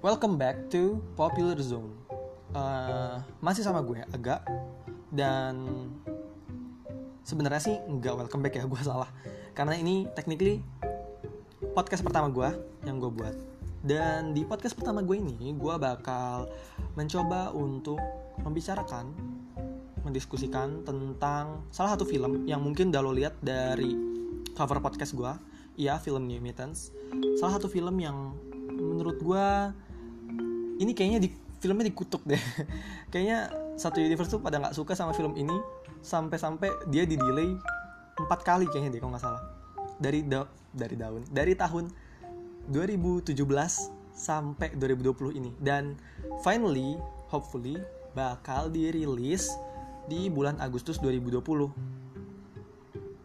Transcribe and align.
Welcome 0.00 0.40
back 0.40 0.72
to 0.72 0.96
Popular 1.12 1.60
Zone. 1.60 1.92
Uh, 2.56 3.20
masih 3.44 3.60
sama 3.60 3.84
gue 3.84 4.00
agak 4.16 4.40
dan 5.12 5.60
sebenarnya 7.20 7.60
sih 7.60 7.76
nggak 7.84 8.24
welcome 8.24 8.40
back 8.40 8.56
ya 8.56 8.64
gue 8.72 8.80
salah. 8.80 9.12
Karena 9.52 9.76
ini 9.76 10.08
technically 10.16 10.64
podcast 11.76 12.00
pertama 12.00 12.32
gue 12.32 12.48
yang 12.88 12.96
gue 12.96 13.12
buat. 13.12 13.36
Dan 13.84 14.32
di 14.32 14.48
podcast 14.48 14.72
pertama 14.72 15.04
gue 15.04 15.20
ini 15.20 15.52
gue 15.52 15.74
bakal 15.76 16.48
mencoba 16.96 17.52
untuk 17.52 18.00
membicarakan 18.40 19.12
mendiskusikan 20.00 20.80
tentang 20.80 21.68
salah 21.68 21.92
satu 21.92 22.08
film 22.08 22.48
yang 22.48 22.64
mungkin 22.64 22.88
udah 22.88 23.04
lo 23.04 23.12
lihat 23.12 23.36
dari 23.44 23.92
cover 24.56 24.80
podcast 24.80 25.12
gue 25.12 25.32
iya 25.76 26.00
film 26.00 26.24
New 26.24 26.40
Mutants. 26.40 26.88
Salah 27.36 27.60
satu 27.60 27.68
film 27.68 28.00
yang 28.00 28.32
menurut 28.80 29.20
gue 29.20 29.48
ini 30.80 30.96
kayaknya 30.96 31.20
di 31.22 31.28
filmnya 31.60 31.86
dikutuk 31.92 32.24
deh. 32.24 32.40
Kayaknya 33.12 33.52
satu 33.76 34.00
universe 34.00 34.32
tuh 34.32 34.40
pada 34.40 34.56
nggak 34.56 34.72
suka 34.72 34.96
sama 34.96 35.12
film 35.12 35.36
ini 35.36 35.52
sampai-sampai 36.00 36.88
dia 36.88 37.04
di 37.04 37.20
delay 37.20 37.52
empat 38.16 38.40
kali 38.44 38.64
kayaknya 38.68 38.96
deh 38.96 39.00
kalau 39.04 39.12
nggak 39.12 39.24
salah. 39.24 39.42
Dari 40.00 40.24
da 40.24 40.48
dari 40.72 40.96
daun 40.96 41.20
dari 41.28 41.52
tahun 41.52 41.92
2017 42.72 43.36
sampai 44.16 44.72
2020 44.80 45.36
ini. 45.36 45.52
Dan 45.60 46.00
finally 46.40 46.96
hopefully 47.28 47.76
bakal 48.16 48.72
dirilis 48.72 49.52
di 50.10 50.26
bulan 50.26 50.58
Agustus 50.58 50.98
2020 50.98 51.70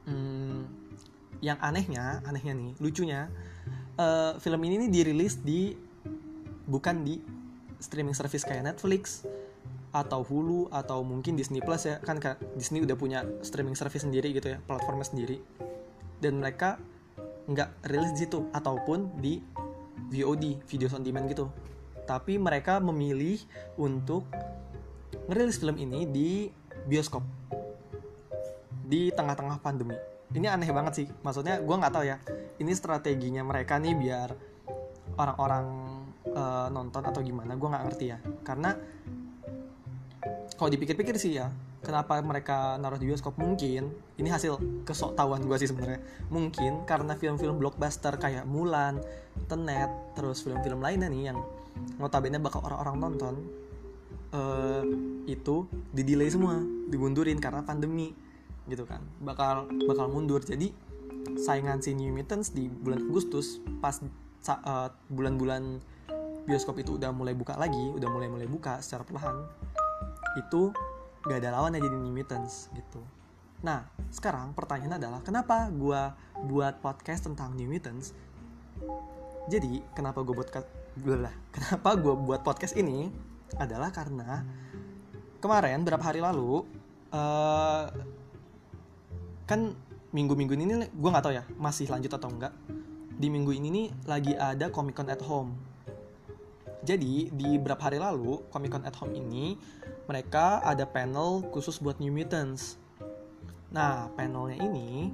hmm, 0.06 0.60
yang 1.42 1.58
anehnya 1.58 2.22
anehnya 2.30 2.54
nih 2.54 2.78
lucunya 2.78 3.26
uh, 3.98 4.38
film 4.38 4.62
ini 4.70 4.86
nih 4.86 4.90
dirilis 4.94 5.42
di 5.42 5.74
bukan 6.70 7.02
di 7.02 7.18
streaming 7.86 8.18
service 8.18 8.42
kayak 8.42 8.66
Netflix 8.66 9.22
atau 9.94 10.26
Hulu 10.26 10.74
atau 10.74 11.06
mungkin 11.06 11.38
Disney 11.38 11.62
Plus 11.62 11.86
ya. 11.86 12.02
Kan 12.02 12.18
Disney 12.58 12.82
udah 12.82 12.98
punya 12.98 13.22
streaming 13.46 13.78
service 13.78 14.02
sendiri 14.02 14.34
gitu 14.34 14.58
ya 14.58 14.60
platformnya 14.66 15.06
sendiri. 15.06 15.38
Dan 16.18 16.42
mereka 16.42 16.82
nggak 17.46 17.86
rilis 17.94 18.12
di 18.18 18.26
situ 18.26 18.50
ataupun 18.50 19.22
di 19.22 19.38
VOD 20.10 20.66
video 20.66 20.90
on 20.90 21.06
demand 21.06 21.30
gitu. 21.30 21.46
Tapi 22.10 22.42
mereka 22.42 22.82
memilih 22.82 23.38
untuk 23.78 24.26
ngerilis 25.30 25.62
film 25.62 25.78
ini 25.78 26.10
di 26.10 26.50
bioskop. 26.86 27.22
Di 28.86 29.10
tengah-tengah 29.14 29.62
pandemi. 29.62 29.98
Ini 30.36 30.52
aneh 30.52 30.70
banget 30.70 30.94
sih. 30.94 31.08
Maksudnya 31.24 31.62
gue 31.62 31.76
nggak 31.76 31.94
tahu 31.94 32.06
ya. 32.06 32.18
Ini 32.60 32.72
strateginya 32.76 33.42
mereka 33.42 33.80
nih 33.80 33.96
biar 33.98 34.30
orang-orang 35.16 35.66
uh, 36.36 36.68
nonton 36.70 37.02
atau 37.02 37.24
gimana 37.24 37.56
gue 37.56 37.68
nggak 37.72 37.84
ngerti 37.90 38.06
ya. 38.12 38.18
Karena 38.44 38.76
kalau 40.56 40.70
dipikir-pikir 40.70 41.16
sih 41.18 41.40
ya 41.40 41.50
kenapa 41.86 42.18
mereka 42.26 42.82
naruh 42.82 42.98
di 42.98 43.06
bioskop? 43.06 43.38
Mungkin 43.38 43.94
ini 44.18 44.30
hasil 44.34 44.58
kesok 44.84 45.14
tahuan 45.14 45.46
gue 45.46 45.58
sih 45.62 45.70
sebenarnya. 45.70 46.02
Mungkin 46.34 46.90
karena 46.90 47.14
film-film 47.14 47.62
blockbuster 47.62 48.18
kayak 48.18 48.50
Mulan, 48.50 48.98
Tenet, 49.46 50.18
terus 50.18 50.42
film-film 50.42 50.82
lainnya 50.82 51.08
nih 51.08 51.30
yang 51.30 51.40
notabene 52.02 52.42
bakal 52.42 52.66
orang-orang 52.66 52.98
nonton 52.98 53.34
uh, 54.34 54.84
itu 55.30 55.70
di 55.94 56.02
delay 56.02 56.34
semua, 56.34 56.58
dimundurin 56.90 57.38
karena 57.38 57.62
pandemi 57.62 58.18
gitu 58.66 58.90
kan, 58.90 59.06
bakal 59.22 59.70
bakal 59.86 60.10
mundur. 60.10 60.42
Jadi 60.42 60.74
saingan 61.38 61.86
si 61.86 61.94
New 61.94 62.10
Mutants 62.10 62.50
di 62.50 62.66
bulan 62.66 63.06
Agustus 63.06 63.62
pas 63.78 64.02
uh, 64.02 64.90
bulan-bulan 65.14 65.82
bioskop 66.46 66.78
itu 66.80 66.96
udah 67.02 67.10
mulai 67.10 67.34
buka 67.34 67.58
lagi 67.58 67.92
udah 67.94 68.10
mulai 68.10 68.30
mulai 68.30 68.48
buka 68.48 68.80
secara 68.80 69.02
perlahan 69.02 69.42
itu 70.38 70.70
gak 71.26 71.42
ada 71.42 71.58
lawan 71.58 71.74
jadi 71.74 71.98
New 71.98 72.14
Mutants 72.14 72.70
gitu. 72.78 73.02
Nah 73.66 73.88
sekarang 74.14 74.54
pertanyaan 74.54 75.02
adalah 75.02 75.20
kenapa 75.26 75.74
gue 75.74 76.02
buat 76.46 76.78
podcast 76.86 77.26
tentang 77.26 77.58
New 77.58 77.66
Mutants 77.66 78.14
jadi 79.50 79.82
kenapa 79.98 80.22
gue 80.22 80.36
buat 80.36 80.50
lah 81.06 81.34
kenapa 81.56 81.90
gue 81.98 82.14
buat 82.14 82.42
podcast 82.46 82.78
ini 82.78 83.10
adalah 83.58 83.94
karena 83.94 84.42
kemarin 85.40 85.86
berapa 85.86 86.02
hari 86.02 86.20
lalu 86.22 86.66
uh, 87.14 87.86
kan 89.46 89.74
minggu-minggu 90.16 90.54
ini 90.58 90.90
gue 90.90 91.10
nggak 91.12 91.26
tahu 91.26 91.36
ya 91.36 91.44
masih 91.60 91.86
lanjut 91.92 92.10
atau 92.10 92.32
enggak 92.32 92.54
di 93.16 93.28
minggu 93.32 93.52
ini 93.56 93.68
nih 93.72 93.88
lagi 94.10 94.34
ada 94.36 94.68
Comic 94.74 94.98
Con 94.98 95.08
at 95.08 95.22
Home 95.24 95.75
jadi 96.86 97.34
di 97.34 97.50
beberapa 97.58 97.90
hari 97.90 97.98
lalu 97.98 98.46
Comic 98.54 98.78
Con 98.78 98.86
at 98.86 98.96
Home 99.02 99.18
ini 99.18 99.58
mereka 100.06 100.62
ada 100.62 100.86
panel 100.86 101.42
khusus 101.50 101.82
buat 101.82 101.98
New 101.98 102.14
Mutants. 102.14 102.78
Nah 103.74 104.08
panelnya 104.14 104.62
ini 104.62 105.10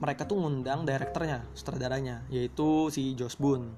mereka 0.00 0.24
tuh 0.24 0.40
ngundang 0.40 0.88
direkturnya, 0.88 1.44
sutradaranya, 1.52 2.24
yaitu 2.32 2.88
si 2.88 3.12
Josh 3.12 3.36
Boone. 3.36 3.68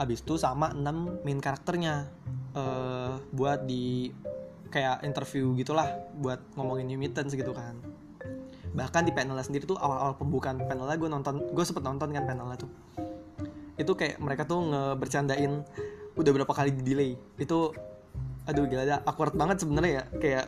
Abis 0.00 0.24
itu 0.24 0.40
sama 0.40 0.72
6 0.72 1.24
main 1.24 1.40
karakternya 1.40 2.08
uh, 2.56 3.20
buat 3.36 3.68
di 3.68 4.08
kayak 4.72 5.04
interview 5.06 5.52
gitulah 5.56 5.88
buat 6.16 6.40
ngomongin 6.56 6.88
New 6.88 7.00
Mutants 7.00 7.36
gitu 7.36 7.52
kan. 7.52 7.76
Bahkan 8.76 9.08
di 9.08 9.12
panelnya 9.12 9.44
sendiri 9.44 9.64
tuh 9.64 9.80
awal-awal 9.80 10.16
pembukaan 10.20 10.60
panelnya 10.64 10.96
gue 10.96 11.08
nonton, 11.08 11.34
gue 11.52 11.64
sempet 11.64 11.84
nonton 11.84 12.12
kan 12.12 12.24
panelnya 12.24 12.56
tuh. 12.60 12.70
Itu 13.76 13.92
kayak 13.96 14.20
mereka 14.20 14.48
tuh 14.48 14.64
ngebercandain 14.68 15.64
udah 16.16 16.30
berapa 16.32 16.52
kali 16.52 16.72
di 16.72 16.82
delay 16.82 17.12
itu 17.36 17.70
aduh 18.48 18.64
gila 18.64 18.82
ada 18.88 18.96
awkward 19.04 19.36
banget 19.36 19.62
sebenarnya 19.62 19.92
ya. 19.92 20.04
Kayak 20.16 20.46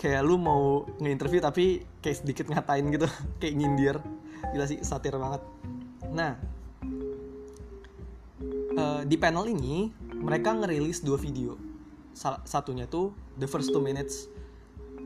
kayak 0.00 0.20
lu 0.24 0.40
mau 0.40 0.88
nge-interview 0.98 1.40
tapi 1.44 1.84
kayak 2.00 2.24
sedikit 2.24 2.46
ngatain 2.50 2.90
gitu 2.90 3.06
kayak 3.40 3.54
nyindir. 3.54 3.96
Gila 4.50 4.66
sih 4.66 4.82
satir 4.82 5.14
banget. 5.14 5.42
Nah 6.10 6.34
uh, 8.74 9.02
di 9.06 9.16
panel 9.20 9.46
ini 9.46 9.94
mereka 10.16 10.52
ngerilis 10.56 11.06
dua 11.06 11.16
video. 11.16 11.54
Sal 12.10 12.42
satunya 12.42 12.90
tuh 12.90 13.14
the 13.38 13.46
first 13.46 13.70
two 13.70 13.80
minutes 13.80 14.26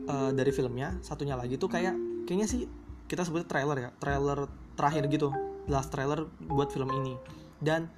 uh, 0.09 0.33
dari 0.33 0.49
filmnya. 0.49 0.97
Satunya 1.05 1.37
lagi 1.37 1.61
tuh 1.61 1.69
kayak 1.69 1.93
kayaknya 2.25 2.47
sih 2.49 2.65
kita 3.05 3.21
sebut 3.21 3.45
trailer 3.45 3.77
ya. 3.77 3.89
Trailer 4.01 4.49
terakhir 4.73 5.05
gitu. 5.13 5.29
Last 5.69 5.93
trailer 5.93 6.25
buat 6.47 6.73
film 6.73 6.89
ini. 7.03 7.13
Dan 7.61 7.91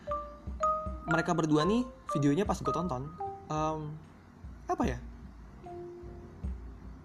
mereka 1.08 1.32
berdua 1.32 1.64
nih 1.64 1.88
videonya 2.12 2.44
pas 2.44 2.60
gue 2.60 2.74
tonton 2.74 3.08
um, 3.48 3.80
apa 4.68 4.84
ya? 4.84 5.00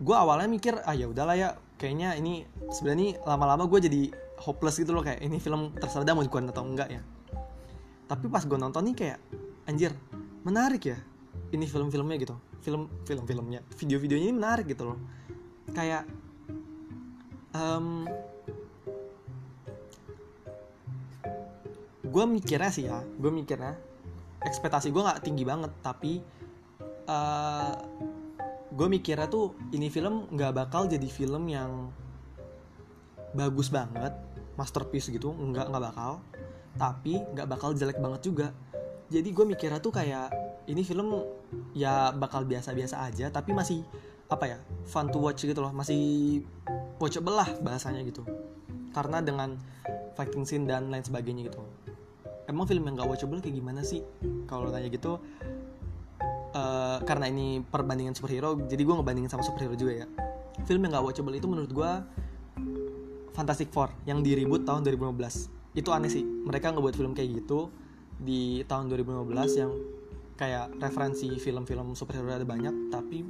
Gue 0.03 0.17
awalnya 0.19 0.51
mikir 0.51 0.75
ah 0.83 0.95
ya 0.99 1.07
udahlah 1.07 1.39
ya 1.39 1.49
kayaknya 1.79 2.19
ini 2.19 2.43
sebenarnya 2.75 3.23
lama-lama 3.23 3.71
gue 3.71 3.87
jadi 3.87 4.03
hopeless 4.43 4.83
gitu 4.83 4.91
loh 4.91 5.07
kayak 5.07 5.23
ini 5.23 5.39
film 5.39 5.71
terserah 5.79 6.03
mau 6.11 6.27
dikuat 6.27 6.51
atau 6.51 6.67
enggak 6.67 6.91
ya. 6.91 7.03
Tapi 8.11 8.27
pas 8.27 8.43
gue 8.43 8.59
nonton 8.59 8.83
nih 8.91 8.95
kayak 8.99 9.19
anjir 9.71 9.95
menarik 10.43 10.83
ya 10.83 10.99
ini 11.55 11.71
film-filmnya 11.71 12.19
gitu. 12.19 12.34
Film 12.63 12.91
film-filmnya 13.07 13.63
video-videonya 13.79 14.27
ini 14.27 14.34
menarik 14.34 14.67
gitu 14.67 14.91
loh. 14.91 14.99
Kayak 15.71 16.11
um, 17.55 18.11
gue 22.03 22.25
mikirnya 22.27 22.71
sih 22.75 22.91
ya 22.91 23.01
gue 23.01 23.31
mikirnya 23.31 23.91
ekspektasi 24.42 24.91
gue 24.91 25.03
nggak 25.03 25.22
tinggi 25.22 25.44
banget 25.47 25.72
tapi 25.82 26.19
uh, 27.06 27.12
eh, 27.12 27.75
gue 28.72 28.86
mikirnya 28.88 29.28
tuh 29.28 29.54
ini 29.76 29.92
film 29.92 30.26
nggak 30.32 30.53
bakal 30.56 30.88
jadi 30.88 31.06
film 31.06 31.47
yang 31.47 31.92
bagus 33.32 33.72
banget 33.72 34.12
masterpiece 34.56 35.08
gitu 35.08 35.33
nggak 35.33 35.72
nggak 35.72 35.84
bakal 35.92 36.21
tapi 36.77 37.21
nggak 37.21 37.48
bakal 37.48 37.77
jelek 37.77 38.00
banget 38.00 38.21
juga. 38.24 38.48
Jadi 39.12 39.28
gue 39.28 39.44
mikirnya 39.44 39.77
tuh 39.77 39.92
kayak 39.92 40.33
ini 40.72 40.80
film 40.80 41.21
ya 41.77 42.16
bakal 42.16 42.48
biasa-biasa 42.48 43.04
aja 43.04 43.28
tapi 43.28 43.53
masih 43.53 43.84
apa 44.33 44.56
ya 44.56 44.59
fun 44.88 45.12
to 45.12 45.21
watch 45.21 45.45
gitu 45.45 45.60
loh 45.60 45.68
masih 45.68 46.41
watchable 46.97 47.36
lah 47.36 47.48
bahasanya 47.60 48.00
gitu. 48.09 48.24
Karena 48.97 49.21
dengan 49.21 49.60
fighting 50.16 50.48
scene 50.48 50.65
dan 50.65 50.88
lain 50.88 51.04
sebagainya 51.04 51.53
gitu 51.53 51.60
emang 52.47 52.65
film 52.66 52.83
yang 52.86 52.94
gak 52.98 53.09
watchable 53.09 53.41
kayak 53.42 53.56
gimana 53.59 53.80
sih? 53.86 54.03
Kalau 54.47 54.71
nanya 54.71 54.89
gitu 54.91 55.18
uh, 56.53 56.98
karena 57.03 57.27
ini 57.30 57.62
perbandingan 57.62 58.15
superhero 58.16 58.59
jadi 58.66 58.83
gue 58.83 58.94
ngebandingin 58.94 59.30
sama 59.30 59.44
superhero 59.47 59.74
juga 59.78 60.04
ya. 60.04 60.06
Film 60.68 60.84
yang 60.84 60.98
gak 60.98 61.06
watchable 61.06 61.34
itu 61.34 61.47
menurut 61.48 61.71
gue 61.71 61.91
Fantastic 63.33 63.72
Four 63.72 63.89
yang 64.04 64.21
di 64.21 64.36
reboot 64.36 64.68
tahun 64.68 64.84
2015 64.84 65.72
itu 65.72 65.89
aneh 65.89 66.12
sih 66.12 66.21
mereka 66.21 66.68
ngebuat 66.68 66.92
film 66.92 67.16
kayak 67.16 67.42
gitu 67.42 67.72
di 68.21 68.60
tahun 68.68 68.92
2015 68.92 69.60
yang 69.60 69.72
kayak 70.36 70.77
referensi 70.77 71.33
film-film 71.41 71.97
superhero 71.97 72.28
ada 72.28 72.45
banyak 72.45 72.92
tapi 72.92 73.24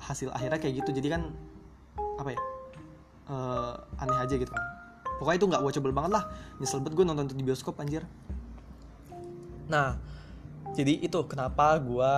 hasil 0.00 0.32
akhirnya 0.32 0.58
kayak 0.58 0.74
gitu. 0.80 0.96
Jadi 0.96 1.08
kan 1.12 1.22
apa 2.16 2.32
ya 2.32 2.40
uh, 3.28 3.74
aneh 4.00 4.18
aja 4.20 4.34
gitu 4.36 4.48
kan 4.48 4.79
pokoknya 5.20 5.38
itu 5.44 5.46
nggak 5.52 5.62
watchable 5.62 5.92
banget 5.92 6.12
lah. 6.16 6.24
Nyesel 6.56 6.80
banget 6.80 6.96
gue 6.96 7.04
nonton 7.04 7.28
di 7.28 7.44
bioskop 7.44 7.76
anjir. 7.76 8.08
Nah 9.68 10.00
jadi 10.72 10.96
itu 11.04 11.20
kenapa 11.28 11.76
gue 11.76 12.12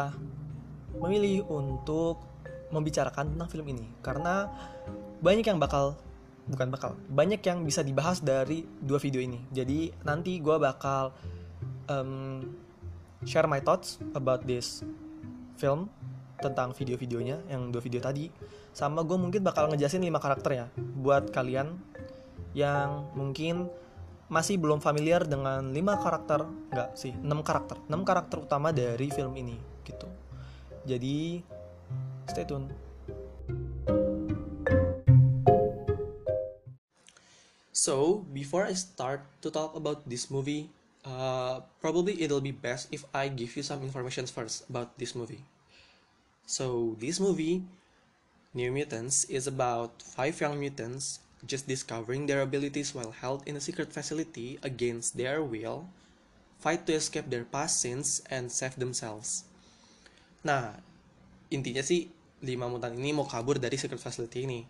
memilih 1.03 1.43
untuk 1.51 2.23
membicarakan 2.71 3.35
tentang 3.35 3.49
film 3.51 3.67
ini. 3.75 3.85
Karena 4.01 4.47
banyak 5.19 5.45
yang 5.45 5.59
bakal 5.59 5.99
bukan 6.47 6.69
bakal 6.71 6.91
banyak 7.11 7.39
yang 7.43 7.63
bisa 7.67 7.83
dibahas 7.83 8.23
dari 8.23 8.63
dua 8.79 9.03
video 9.03 9.19
ini. 9.19 9.43
Jadi 9.51 9.91
nanti 10.07 10.39
gue 10.39 10.57
bakal 10.57 11.11
um, 11.91 12.43
share 13.27 13.51
my 13.51 13.59
thoughts 13.59 13.99
about 14.15 14.47
this 14.47 14.83
film 15.59 15.87
tentang 16.43 16.75
video-videonya 16.75 17.39
yang 17.47 17.71
dua 17.71 17.83
video 17.83 18.03
tadi. 18.03 18.27
Sama 18.75 19.07
gue 19.07 19.15
mungkin 19.15 19.45
bakal 19.47 19.71
ngejelasin 19.71 20.03
lima 20.03 20.19
karakter 20.19 20.51
ya 20.55 20.67
buat 20.99 21.31
kalian 21.31 21.79
yang 22.53 23.09
mungkin 23.17 23.69
masih 24.33 24.57
belum 24.57 24.81
familiar 24.81 25.29
dengan 25.29 25.73
lima 25.77 26.01
karakter 26.01 26.49
nggak 26.73 26.97
sih 26.97 27.13
enam 27.13 27.45
karakter. 27.45 27.77
Enam 27.89 28.05
karakter 28.05 28.41
utama 28.41 28.73
dari 28.73 29.13
film 29.13 29.37
ini 29.37 29.57
gitu. 29.85 30.09
Jadi 30.89 31.45
stay 32.29 32.49
tune. 32.49 32.73
So, 37.83 38.23
before 38.31 38.69
I 38.69 38.79
start 38.79 39.27
to 39.43 39.51
talk 39.51 39.75
about 39.75 40.07
this 40.07 40.31
movie, 40.31 40.71
uh, 41.03 41.67
probably 41.83 42.15
it'll 42.23 42.45
be 42.45 42.55
best 42.55 42.87
if 42.95 43.03
I 43.11 43.27
give 43.27 43.59
you 43.59 43.65
some 43.67 43.83
information 43.83 44.23
first 44.31 44.71
about 44.71 44.95
this 45.03 45.19
movie. 45.19 45.43
So, 46.47 46.95
this 47.03 47.19
movie, 47.19 47.67
New 48.55 48.71
Mutants, 48.71 49.27
is 49.27 49.51
about 49.51 49.99
five 49.99 50.39
young 50.39 50.63
mutants 50.63 51.19
just 51.47 51.67
discovering 51.67 52.27
their 52.31 52.43
abilities 52.43 52.95
while 52.95 53.13
held 53.13 53.43
in 53.47 53.59
a 53.59 53.63
secret 53.63 53.91
facility 53.91 54.59
against 54.63 55.19
their 55.19 55.43
will, 55.43 55.91
fight 56.63 56.87
to 56.87 56.95
escape 56.95 57.29
their 57.29 57.47
past 57.47 57.83
sins, 57.83 58.23
and 58.31 58.51
save 58.51 58.79
themselves. 58.79 59.47
Nah, 60.47 60.79
intinya 61.51 61.83
sih, 61.83 62.11
lima 62.43 62.67
mutan 62.67 62.95
ini 62.99 63.15
mau 63.15 63.27
kabur 63.27 63.59
dari 63.59 63.75
secret 63.79 64.03
facility 64.03 64.47
ini 64.47 64.61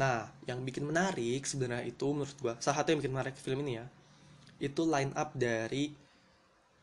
Nah, 0.00 0.24
yang 0.48 0.64
bikin 0.64 0.88
menarik 0.88 1.44
sebenarnya 1.44 1.84
itu 1.84 2.08
menurut 2.08 2.32
gue 2.40 2.52
salah 2.64 2.80
satu 2.80 2.96
yang 2.96 3.04
bikin 3.04 3.12
menarik 3.12 3.36
film 3.36 3.60
ini 3.66 3.76
ya, 3.76 3.86
itu 4.56 4.80
line 4.88 5.12
up 5.12 5.36
dari 5.36 5.92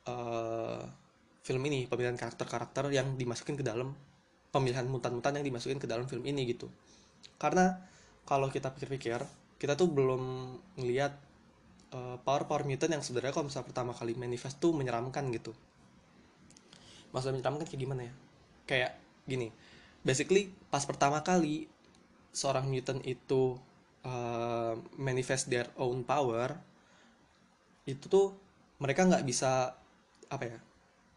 uh, 0.06 0.86
film 1.42 1.62
ini, 1.66 1.90
pemilihan 1.90 2.14
karakter-karakter 2.14 2.94
yang 2.94 3.18
dimasukin 3.18 3.58
ke 3.58 3.66
dalam 3.66 3.98
pemilihan 4.54 4.86
mutan-mutan 4.86 5.34
yang 5.42 5.46
dimasukin 5.50 5.82
ke 5.82 5.90
dalam 5.90 6.06
film 6.06 6.22
ini 6.30 6.46
gitu. 6.54 6.70
Karena 7.42 7.74
kalau 8.28 8.52
kita 8.52 8.76
pikir-pikir, 8.76 9.24
kita 9.56 9.74
tuh 9.80 9.88
belum 9.88 10.54
ngelihat 10.76 11.16
uh, 11.96 12.20
power-power 12.22 12.68
mutant 12.68 12.92
yang 12.92 13.02
sebenarnya 13.02 13.32
kalau 13.32 13.48
misalnya 13.48 13.68
pertama 13.72 13.92
kali 13.96 14.14
manifest 14.20 14.60
tuh 14.60 14.76
menyeramkan 14.76 15.32
gitu. 15.32 15.56
Maksudnya 17.16 17.40
menyeramkan 17.40 17.64
kayak 17.64 17.82
gimana 17.82 18.02
ya? 18.12 18.14
Kayak 18.68 18.92
gini, 19.24 19.48
basically 20.04 20.52
pas 20.68 20.84
pertama 20.84 21.24
kali 21.24 21.68
seorang 22.36 22.68
mutant 22.70 23.02
itu 23.08 23.60
uh, 24.08 24.74
manifest 24.96 25.52
their 25.52 25.68
own 25.76 26.08
power 26.08 26.56
itu 27.88 28.06
tuh 28.08 28.36
mereka 28.80 29.04
nggak 29.08 29.24
bisa 29.28 29.74
apa 30.28 30.44
ya 30.48 30.60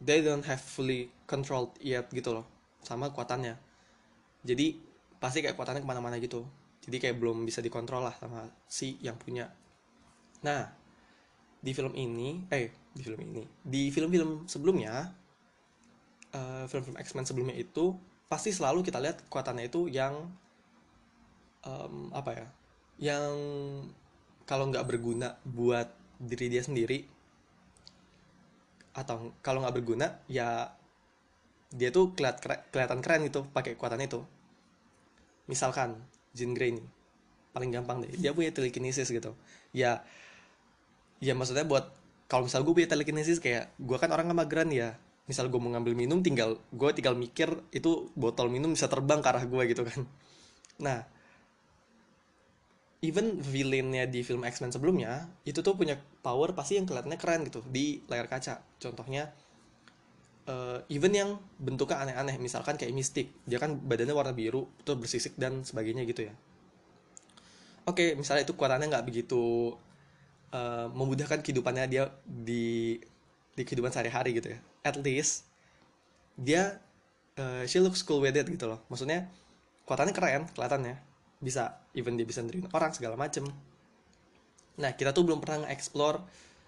they 0.03 0.23
don't 0.23 0.47
have 0.47 0.63
fully 0.63 1.11
controlled 1.27 1.75
yet 1.83 2.07
gitu 2.15 2.35
loh 2.35 2.47
sama 2.83 3.11
kekuatannya 3.11 3.59
jadi 4.47 4.79
pasti 5.21 5.45
kayak 5.45 5.59
kekuatannya 5.59 5.85
ke 5.85 5.89
mana-mana 5.89 6.17
gitu 6.23 6.47
jadi 6.91 7.07
kayak 7.07 7.17
belum 7.23 7.47
bisa 7.47 7.63
dikontrol 7.63 8.03
lah 8.03 8.15
sama 8.19 8.51
si 8.67 8.99
yang 8.99 9.15
punya. 9.15 9.47
Nah 10.43 10.67
di 11.63 11.71
film 11.71 11.95
ini 11.95 12.43
eh 12.51 12.75
di 12.91 13.03
film 13.07 13.21
ini 13.23 13.47
di 13.63 13.95
film-film 13.95 14.51
sebelumnya 14.51 15.07
uh, 16.35 16.67
film-film 16.67 16.99
X-Men 16.99 17.23
sebelumnya 17.23 17.55
itu 17.55 17.95
pasti 18.27 18.51
selalu 18.51 18.83
kita 18.83 18.99
lihat 18.99 19.23
kekuatannya 19.31 19.71
itu 19.71 19.87
yang 19.87 20.27
um, 21.63 22.11
apa 22.11 22.31
ya 22.35 22.47
yang 22.99 23.35
kalau 24.51 24.67
nggak 24.67 24.83
berguna 24.83 25.39
buat 25.47 25.87
diri 26.19 26.51
dia 26.51 26.67
sendiri 26.67 27.07
atau 28.91 29.31
kalau 29.39 29.63
nggak 29.63 29.77
berguna 29.79 30.19
ya 30.27 30.75
dia 31.71 31.95
tuh 31.95 32.11
keliat, 32.19 32.43
kelihatan 32.75 32.99
keren 32.99 33.23
gitu 33.31 33.47
pakai 33.55 33.79
kekuatan 33.79 34.03
itu. 34.03 34.27
Misalkan 35.47 35.95
Jean 36.37 36.55
Grey 36.55 36.77
nih 36.79 36.87
paling 37.51 37.71
gampang 37.75 38.07
deh. 38.07 38.11
Dia 38.15 38.31
punya 38.31 38.55
telekinesis 38.55 39.11
gitu. 39.11 39.35
Ya 39.75 40.03
ya 41.21 41.37
maksudnya 41.37 41.67
buat 41.67 41.93
kalau 42.31 42.47
misal 42.47 42.63
gue 42.63 42.73
punya 42.73 42.89
telekinesis 42.89 43.43
kayak 43.43 43.75
gue 43.77 43.97
kan 43.99 44.11
orang 44.15 44.31
mageran 44.31 44.71
ya. 44.71 44.95
Misal 45.27 45.47
gue 45.47 45.61
mau 45.63 45.71
ngambil 45.71 45.95
minum 45.95 46.23
tinggal 46.23 46.59
gue 46.75 46.91
tinggal 46.95 47.15
mikir 47.15 47.51
itu 47.71 48.11
botol 48.19 48.51
minum 48.51 48.75
bisa 48.75 48.87
terbang 48.91 49.23
ke 49.23 49.29
arah 49.31 49.45
gue 49.47 49.63
gitu 49.71 49.83
kan. 49.87 50.07
Nah 50.83 51.07
even 53.01 53.41
villainnya 53.41 54.05
di 54.05 54.21
film 54.21 54.45
X-Men 54.45 54.77
sebelumnya 54.77 55.25
itu 55.49 55.65
tuh 55.65 55.73
punya 55.73 55.97
power 56.21 56.53
pasti 56.53 56.77
yang 56.77 56.85
kelihatannya 56.85 57.19
keren 57.19 57.41
gitu 57.49 57.65
di 57.67 58.05
layar 58.07 58.29
kaca. 58.29 58.61
Contohnya 58.77 59.33
uh, 60.51 60.79
even 60.91 61.15
yang 61.15 61.31
bentuknya 61.63 62.03
aneh-aneh 62.03 62.37
misalkan 62.43 62.75
kayak 62.75 62.91
Mystic 62.91 63.31
dia 63.47 63.63
kan 63.63 63.79
badannya 63.79 64.13
warna 64.13 64.35
biru 64.35 64.67
tuh 64.83 64.99
bersisik 64.99 65.39
dan 65.39 65.63
sebagainya 65.63 66.03
gitu 66.05 66.27
ya. 66.27 66.35
Oke 67.87 68.13
okay, 68.13 68.19
misalnya 68.19 68.45
itu 68.45 68.53
kekuatannya 68.59 68.91
nggak 68.91 69.07
begitu 69.07 69.75
uh, 70.53 70.87
memudahkan 70.91 71.41
kehidupannya 71.41 71.85
dia 71.87 72.11
di 72.27 72.99
di 73.55 73.63
kehidupan 73.63 73.95
sehari-hari 73.95 74.37
gitu 74.37 74.53
ya. 74.53 74.59
At 74.83 74.99
least 74.99 75.47
dia 76.35 76.83
uh, 77.39 77.63
she 77.65 77.79
looks 77.79 78.03
cool 78.03 78.21
with 78.21 78.37
it 78.37 78.47
gitu 78.47 78.67
loh. 78.67 78.83
Maksudnya 78.91 79.31
kekuatannya 79.87 80.15
keren 80.15 80.43
kelihatannya. 80.53 80.97
Bisa 81.41 81.81
even 81.97 82.21
dia 82.21 82.29
bisa 82.29 82.45
nerin 82.45 82.69
orang 82.77 82.93
segala 82.93 83.17
macem. 83.17 83.49
Nah 84.77 84.93
kita 84.93 85.17
tuh 85.17 85.25
belum 85.25 85.41
pernah 85.41 85.65
nge-explore 85.65 86.21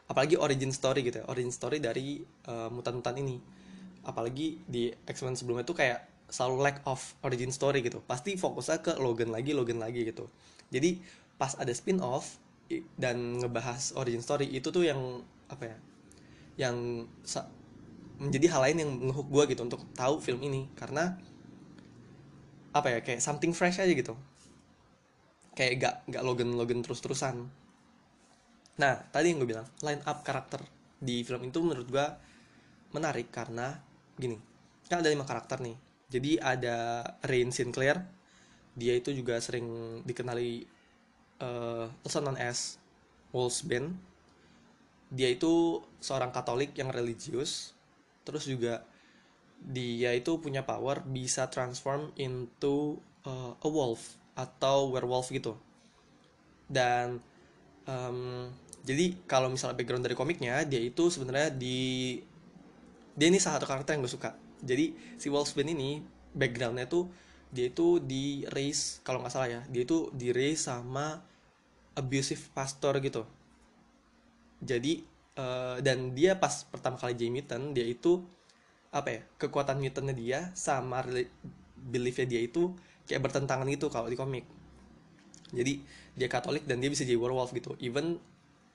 apalagi 0.08 0.40
origin 0.40 0.72
story 0.72 1.04
gitu 1.04 1.22
ya. 1.22 1.24
Origin 1.28 1.52
story 1.52 1.76
dari 1.78 2.24
uh, 2.48 2.72
mutan-mutan 2.72 3.20
ini 3.20 3.61
apalagi 4.02 4.62
di 4.66 4.90
X-Men 5.06 5.38
sebelumnya 5.38 5.66
tuh 5.66 5.78
kayak 5.78 6.06
selalu 6.32 6.56
lack 6.64 6.78
of 6.88 6.98
origin 7.22 7.52
story 7.52 7.84
gitu. 7.84 8.00
Pasti 8.04 8.34
fokusnya 8.34 8.78
ke 8.80 8.92
Logan 8.98 9.30
lagi 9.30 9.52
Logan 9.52 9.78
lagi 9.78 10.06
gitu. 10.08 10.26
Jadi 10.72 10.98
pas 11.36 11.52
ada 11.58 11.70
spin 11.74 12.00
off 12.00 12.40
dan 12.96 13.42
ngebahas 13.42 13.92
origin 13.98 14.24
story 14.24 14.48
itu 14.48 14.72
tuh 14.72 14.88
yang 14.88 15.20
apa 15.52 15.68
ya 15.68 15.76
yang 16.68 17.04
menjadi 18.22 18.46
hal 18.56 18.60
lain 18.70 18.76
yang 18.86 18.90
ngehook 19.10 19.28
gue 19.28 19.44
gitu 19.56 19.62
untuk 19.66 19.82
tahu 19.92 20.18
film 20.18 20.40
ini. 20.40 20.66
Karena 20.72 21.14
apa 22.72 22.88
ya 22.88 22.98
kayak 23.04 23.20
something 23.20 23.52
fresh 23.52 23.78
aja 23.78 23.92
gitu. 23.92 24.16
Kayak 25.52 25.72
gak 25.76 25.94
gak 26.16 26.22
Logan 26.24 26.56
Logan 26.56 26.80
terus 26.80 27.04
terusan 27.04 27.52
nah 28.80 28.96
tadi 29.12 29.32
yang 29.32 29.44
gue 29.44 29.52
bilang 29.52 29.68
line 29.84 30.00
up 30.08 30.24
karakter 30.24 30.64
di 30.96 31.20
film 31.26 31.44
itu 31.44 31.60
menurut 31.60 31.84
gue 31.92 32.06
menarik 32.96 33.28
karena 33.28 33.76
gini 34.18 34.36
kan 34.90 35.00
ada 35.00 35.08
lima 35.08 35.24
karakter 35.24 35.64
nih. 35.64 35.76
Jadi 36.12 36.36
ada 36.36 37.00
Rain 37.24 37.48
Sinclair 37.48 38.04
dia 38.76 38.92
itu 38.96 39.12
juga 39.12 39.40
sering 39.40 40.00
dikenali 40.04 40.64
uh, 41.40 41.88
known 42.20 42.36
as 42.36 42.76
Wolfsbane 43.32 43.96
dia 45.12 45.28
itu 45.28 45.80
seorang 46.00 46.32
Katolik 46.32 46.72
yang 46.76 46.88
religius 46.88 47.76
terus 48.24 48.48
juga 48.48 48.84
dia 49.60 50.12
itu 50.16 50.40
punya 50.40 50.64
power 50.64 51.04
bisa 51.04 51.48
transform 51.52 52.10
into 52.16 52.98
uh, 53.28 53.54
a 53.56 53.68
wolf 53.68 54.18
atau 54.34 54.90
werewolf 54.90 55.30
gitu. 55.30 55.54
Dan 56.66 57.20
um, 57.86 58.48
jadi 58.82 59.14
kalau 59.28 59.52
misalnya 59.52 59.78
background 59.78 60.04
dari 60.08 60.16
komiknya 60.18 60.64
dia 60.66 60.82
itu 60.82 61.12
sebenarnya 61.12 61.54
di 61.54 62.18
dia 63.12 63.26
ini 63.28 63.38
salah 63.38 63.60
satu 63.60 63.68
karakter 63.68 63.96
yang 63.96 64.02
gue 64.04 64.12
suka. 64.12 64.36
Jadi 64.62 64.96
si 65.18 65.28
Wolfsbane 65.28 65.74
ini 65.74 66.00
backgroundnya 66.32 66.88
tuh 66.88 67.10
dia 67.52 67.68
itu 67.68 68.00
di 68.00 68.48
race 68.48 69.04
kalau 69.04 69.20
nggak 69.20 69.32
salah 69.32 69.48
ya 69.48 69.60
dia 69.68 69.84
itu 69.84 70.08
di 70.16 70.32
race 70.32 70.64
sama 70.70 71.20
abusive 71.92 72.40
pastor 72.56 72.96
gitu. 73.04 73.28
Jadi 74.64 75.04
uh, 75.36 75.76
dan 75.84 76.16
dia 76.16 76.40
pas 76.40 76.64
pertama 76.64 76.96
kali 76.96 77.12
jadi 77.12 77.28
mutant 77.28 77.76
dia 77.76 77.84
itu 77.84 78.24
apa 78.92 79.08
ya 79.08 79.20
kekuatan 79.40 79.80
mutantnya 79.80 80.16
dia 80.16 80.38
sama 80.56 81.04
beliefnya 81.76 82.28
dia 82.28 82.40
itu 82.44 82.72
kayak 83.04 83.20
bertentangan 83.28 83.68
gitu 83.68 83.92
kalau 83.92 84.08
di 84.08 84.16
komik. 84.16 84.48
Jadi 85.52 85.84
dia 86.16 86.28
Katolik 86.32 86.64
dan 86.64 86.80
dia 86.80 86.88
bisa 86.88 87.04
jadi 87.04 87.20
werewolf 87.20 87.52
gitu. 87.52 87.76
Even 87.84 88.16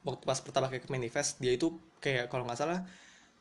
waktu 0.06 0.24
pas 0.25 0.38
pertama 0.38 0.70
kayak 0.70 0.86
manifest 0.94 1.41
dia 1.41 1.58
itu 1.58 1.74
kayak 1.98 2.29
kalau 2.29 2.46
nggak 2.46 2.60
salah 2.60 2.86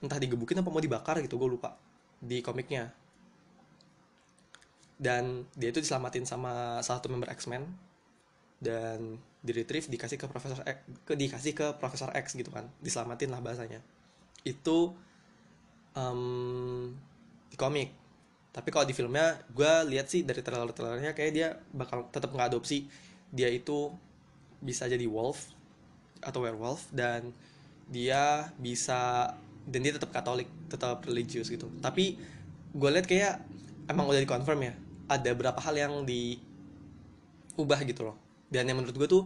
entah 0.01 0.21
digebukin 0.21 0.61
apa 0.61 0.69
mau 0.69 0.83
dibakar 0.83 1.21
gitu 1.25 1.41
gue 1.41 1.49
lupa 1.49 1.77
di 2.21 2.41
komiknya. 2.41 2.93
Dan 4.97 5.45
dia 5.53 5.69
itu 5.69 5.85
diselamatin 5.85 6.25
sama 6.25 6.81
salah 6.81 7.01
satu 7.01 7.13
member 7.13 7.29
X-Men. 7.37 7.65
Dan 8.57 9.21
di 9.45 9.53
retrieve 9.53 9.87
dikasih 9.93 10.17
ke 10.17 10.27
profesor 10.27 10.65
X, 10.65 10.77
ke 11.05 11.13
dikasih 11.13 11.53
ke 11.53 11.67
profesor 11.77 12.09
X 12.17 12.35
gitu 12.35 12.49
kan 12.49 12.67
diselamatin 12.81 13.29
lah 13.29 13.45
bahasanya. 13.45 13.85
Itu 14.43 14.97
um, 15.93 16.93
di 17.53 17.57
komik. 17.61 17.93
Tapi 18.57 18.69
kalau 18.73 18.89
di 18.89 18.97
filmnya 18.97 19.37
gue 19.53 19.73
lihat 19.93 20.09
sih 20.09 20.25
dari 20.25 20.41
trailer-trailernya 20.41 21.13
kayak 21.13 21.33
dia 21.37 21.49
bakal 21.77 22.09
tetap 22.09 22.33
ngadopsi 22.33 22.89
dia 23.29 23.53
itu 23.53 23.93
bisa 24.65 24.89
jadi 24.89 25.05
wolf 25.05 25.53
atau 26.25 26.41
werewolf 26.41 26.89
dan 26.89 27.37
dia 27.93 28.51
bisa 28.57 29.35
dan 29.67 29.83
dia 29.83 29.93
tetap 29.99 30.15
katolik 30.15 30.47
tetap 30.71 31.03
religius 31.05 31.51
gitu. 31.51 31.67
Tapi 31.83 32.17
gue 32.71 32.89
lihat 32.95 33.07
kayak 33.11 33.43
emang 33.91 34.07
udah 34.07 34.23
dikonfirm 34.23 34.61
ya 34.63 34.75
ada 35.07 35.31
berapa 35.35 35.59
hal 35.59 35.75
yang 35.75 35.95
diubah 36.07 37.83
gitu 37.87 38.07
loh. 38.07 38.17
Dan 38.47 38.71
yang 38.71 38.79
menurut 38.79 38.95
gue 38.95 39.09
tuh 39.11 39.25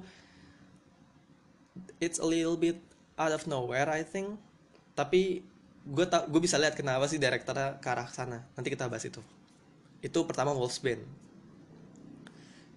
it's 2.00 2.16
a 2.16 2.26
little 2.26 2.56
bit 2.56 2.80
out 3.20 3.32
of 3.32 3.44
nowhere 3.44 3.88
I 3.92 4.00
think. 4.00 4.40
Tapi 4.97 5.44
gue 5.85 6.06
tak 6.09 6.28
gue 6.28 6.40
bisa 6.40 6.56
lihat 6.56 6.76
kenapa 6.76 7.04
sih 7.09 7.20
direkturnya 7.20 7.80
ke 7.80 7.88
arah 7.88 8.09
sana. 8.09 8.49
Nanti 8.56 8.73
kita 8.73 8.88
bahas 8.88 9.04
itu. 9.04 9.20
Itu 10.00 10.25
pertama 10.25 10.56
Wolfsbane. 10.56 11.04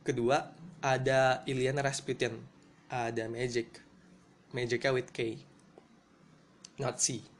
Kedua 0.04 0.52
ada 0.84 1.44
Iliana 1.48 1.80
Rasputin. 1.80 2.36
Ada 2.92 3.32
Magic. 3.32 3.80
Magicnya 4.52 4.92
with 4.92 5.10
K. 5.16 5.40
Not 6.78 7.00
C 7.00 7.33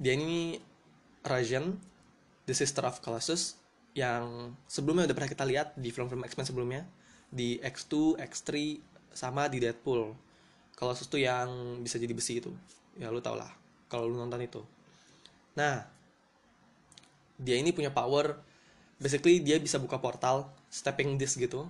dia 0.00 0.16
ini 0.16 0.56
Rajan 1.20 1.76
the 2.48 2.56
sister 2.56 2.80
of 2.88 3.04
Colossus 3.04 3.60
yang 3.92 4.56
sebelumnya 4.64 5.04
udah 5.04 5.16
pernah 5.16 5.30
kita 5.30 5.44
lihat 5.44 5.76
di 5.76 5.92
film-film 5.92 6.24
X-Men 6.24 6.48
sebelumnya 6.48 6.82
di 7.28 7.60
X2, 7.60 8.16
X3 8.16 8.80
sama 9.12 9.52
di 9.52 9.60
Deadpool. 9.60 10.16
Colossus 10.72 11.12
tuh 11.12 11.20
yang 11.20 11.78
bisa 11.84 12.00
jadi 12.00 12.16
besi 12.16 12.40
itu. 12.40 12.48
Ya 12.96 13.12
lu 13.12 13.20
tau 13.20 13.36
lah 13.36 13.52
kalau 13.92 14.08
lu 14.08 14.16
nonton 14.16 14.40
itu. 14.40 14.64
Nah, 15.52 15.84
dia 17.36 17.60
ini 17.60 17.68
punya 17.76 17.92
power 17.92 18.40
basically 18.96 19.44
dia 19.44 19.60
bisa 19.60 19.76
buka 19.76 20.00
portal 20.00 20.48
stepping 20.72 21.20
disc 21.20 21.36
gitu 21.36 21.68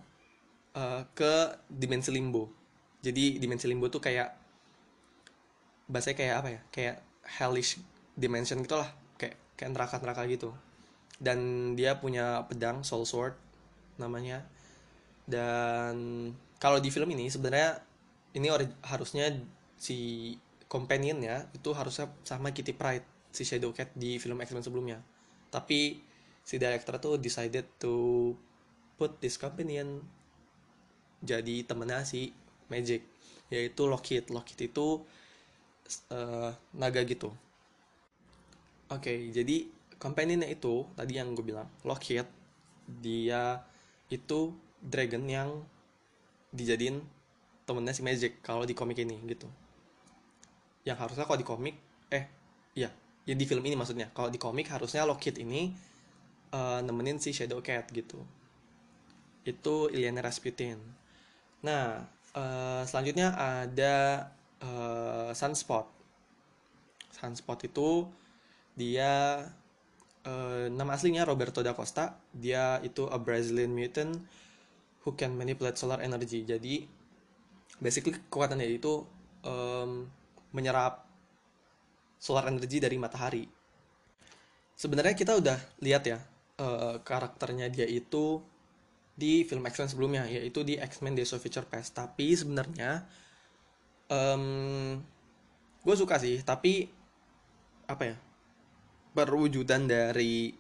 uh, 0.78 1.02
ke 1.18 1.58
dimensi 1.66 2.14
limbo. 2.14 2.46
Jadi 3.02 3.42
dimensi 3.42 3.66
limbo 3.66 3.90
tuh 3.90 3.99
kayak 3.99 4.30
bahasanya 5.90 6.16
kayak 6.16 6.34
apa 6.38 6.49
ya? 6.54 6.60
Kayak 6.70 6.96
hellish 7.26 7.82
dimension 8.20 8.60
gitu 8.60 8.76
lah, 8.76 8.92
kayak 9.16 9.56
kayak 9.56 9.72
neraka-neraka 9.72 10.28
gitu. 10.28 10.52
Dan 11.16 11.72
dia 11.74 11.96
punya 11.96 12.44
pedang 12.44 12.84
soul 12.84 13.08
sword 13.08 13.32
namanya. 13.96 14.44
Dan 15.24 16.28
kalau 16.60 16.76
di 16.76 16.92
film 16.92 17.08
ini 17.16 17.32
sebenarnya 17.32 17.80
ini 18.36 18.46
harusnya 18.84 19.32
si 19.80 20.32
companionnya 20.70 21.50
itu 21.56 21.72
harusnya 21.72 22.12
sama 22.22 22.52
Kitty 22.52 22.76
Pride 22.76 23.32
si 23.32 23.42
Shadow 23.48 23.72
Cat 23.72 23.90
di 23.96 24.20
film 24.20 24.38
X-Men 24.38 24.62
sebelumnya. 24.62 25.00
Tapi 25.48 25.98
si 26.44 26.60
director 26.60 27.00
tuh 27.00 27.16
decided 27.16 27.66
to 27.80 28.30
put 29.00 29.16
this 29.18 29.40
companion 29.40 30.04
jadi 31.24 31.64
temennya 31.64 32.04
si 32.04 32.36
Magic 32.68 33.02
yaitu 33.50 33.88
Lockheed. 33.88 34.30
Lockheed 34.30 34.70
itu 34.70 35.02
uh, 36.14 36.50
naga 36.76 37.02
gitu 37.02 37.34
okay, 38.99 39.30
jadi 39.30 39.70
companionnya 40.02 40.50
itu 40.50 40.82
tadi 40.99 41.14
yang 41.14 41.30
gue 41.37 41.47
bilang 41.47 41.70
Lockheed 41.87 42.26
dia 42.99 43.62
itu 44.11 44.50
dragon 44.82 45.23
yang 45.30 45.62
dijadiin 46.50 46.99
temennya 47.62 47.94
si 47.94 48.02
Magic 48.02 48.42
kalau 48.42 48.66
di 48.66 48.75
komik 48.75 48.99
ini 48.99 49.14
gitu. 49.30 49.47
Yang 50.82 50.99
harusnya 51.06 51.25
kalau 51.28 51.38
di 51.38 51.47
komik 51.47 51.76
eh 52.11 52.26
iya 52.75 52.90
ya 53.23 53.35
di 53.38 53.44
film 53.47 53.62
ini 53.62 53.78
maksudnya. 53.78 54.11
Kalau 54.11 54.26
di 54.26 54.42
komik 54.42 54.66
harusnya 54.66 55.06
Lockheed 55.06 55.38
ini 55.38 55.70
uh, 56.50 56.82
nemenin 56.82 57.23
si 57.23 57.30
Shadow 57.30 57.62
Cat 57.62 57.87
gitu. 57.94 58.18
Itu 59.47 59.87
Ilyana 59.94 60.26
Rasputin. 60.26 60.82
Nah 61.62 62.11
uh, 62.35 62.82
selanjutnya 62.82 63.38
ada 63.38 64.26
uh, 64.64 65.30
Sunspot. 65.30 65.87
Sunspot 67.14 67.62
itu 67.68 68.11
dia 68.74 69.44
uh, 70.26 70.66
nama 70.68 70.96
aslinya 70.96 71.24
Roberto 71.24 71.64
da 71.64 71.72
Costa. 71.76 72.18
Dia 72.32 72.78
itu 72.84 73.08
a 73.08 73.18
Brazilian 73.20 73.72
mutant 73.72 74.16
who 75.04 75.16
can 75.16 75.36
manipulate 75.36 75.80
solar 75.80 76.00
energy. 76.04 76.44
Jadi 76.44 76.84
basically 77.80 78.16
kekuatannya 78.16 78.68
itu 78.68 79.04
um, 79.44 80.08
menyerap 80.52 81.06
solar 82.20 82.48
energy 82.52 82.78
dari 82.82 83.00
matahari. 83.00 83.48
Sebenarnya 84.76 85.16
kita 85.16 85.36
udah 85.36 85.58
lihat 85.84 86.02
ya 86.08 86.18
uh, 86.60 87.00
karakternya 87.00 87.68
dia 87.72 87.88
itu 87.88 88.40
di 89.16 89.44
film 89.44 89.64
X-Men 89.68 89.92
sebelumnya 89.92 90.24
yaitu 90.24 90.64
di 90.64 90.80
X-Men 90.80 91.16
Days 91.16 91.32
of 91.36 91.40
Future 91.44 91.68
Past. 91.68 91.96
Tapi 91.96 92.32
sebenarnya 92.32 93.04
um, 94.08 94.96
gue 95.84 95.96
suka 95.96 96.16
sih. 96.20 96.40
Tapi 96.40 96.88
apa 97.88 98.02
ya 98.06 98.16
perwujudan 99.17 99.90
dari 99.90 100.55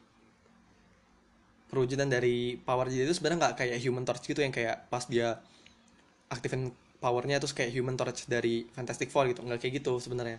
perwujudan 1.70 2.10
dari 2.10 2.58
power 2.58 2.90
dia 2.90 3.06
itu 3.06 3.14
sebenarnya 3.14 3.38
nggak 3.46 3.56
kayak 3.62 3.78
Human 3.86 4.02
Torch 4.02 4.26
gitu 4.26 4.42
yang 4.42 4.50
kayak 4.50 4.90
pas 4.90 5.06
dia 5.06 5.38
aktifin 6.30 6.74
powernya 7.00 7.40
terus 7.40 7.56
kayak 7.56 7.72
Human 7.74 7.96
Torch 7.96 8.28
dari 8.28 8.68
Fantastic 8.76 9.08
Four 9.08 9.30
gitu. 9.30 9.40
Nggak 9.42 9.62
kayak 9.62 9.82
gitu 9.82 9.98
sebenarnya. 9.98 10.38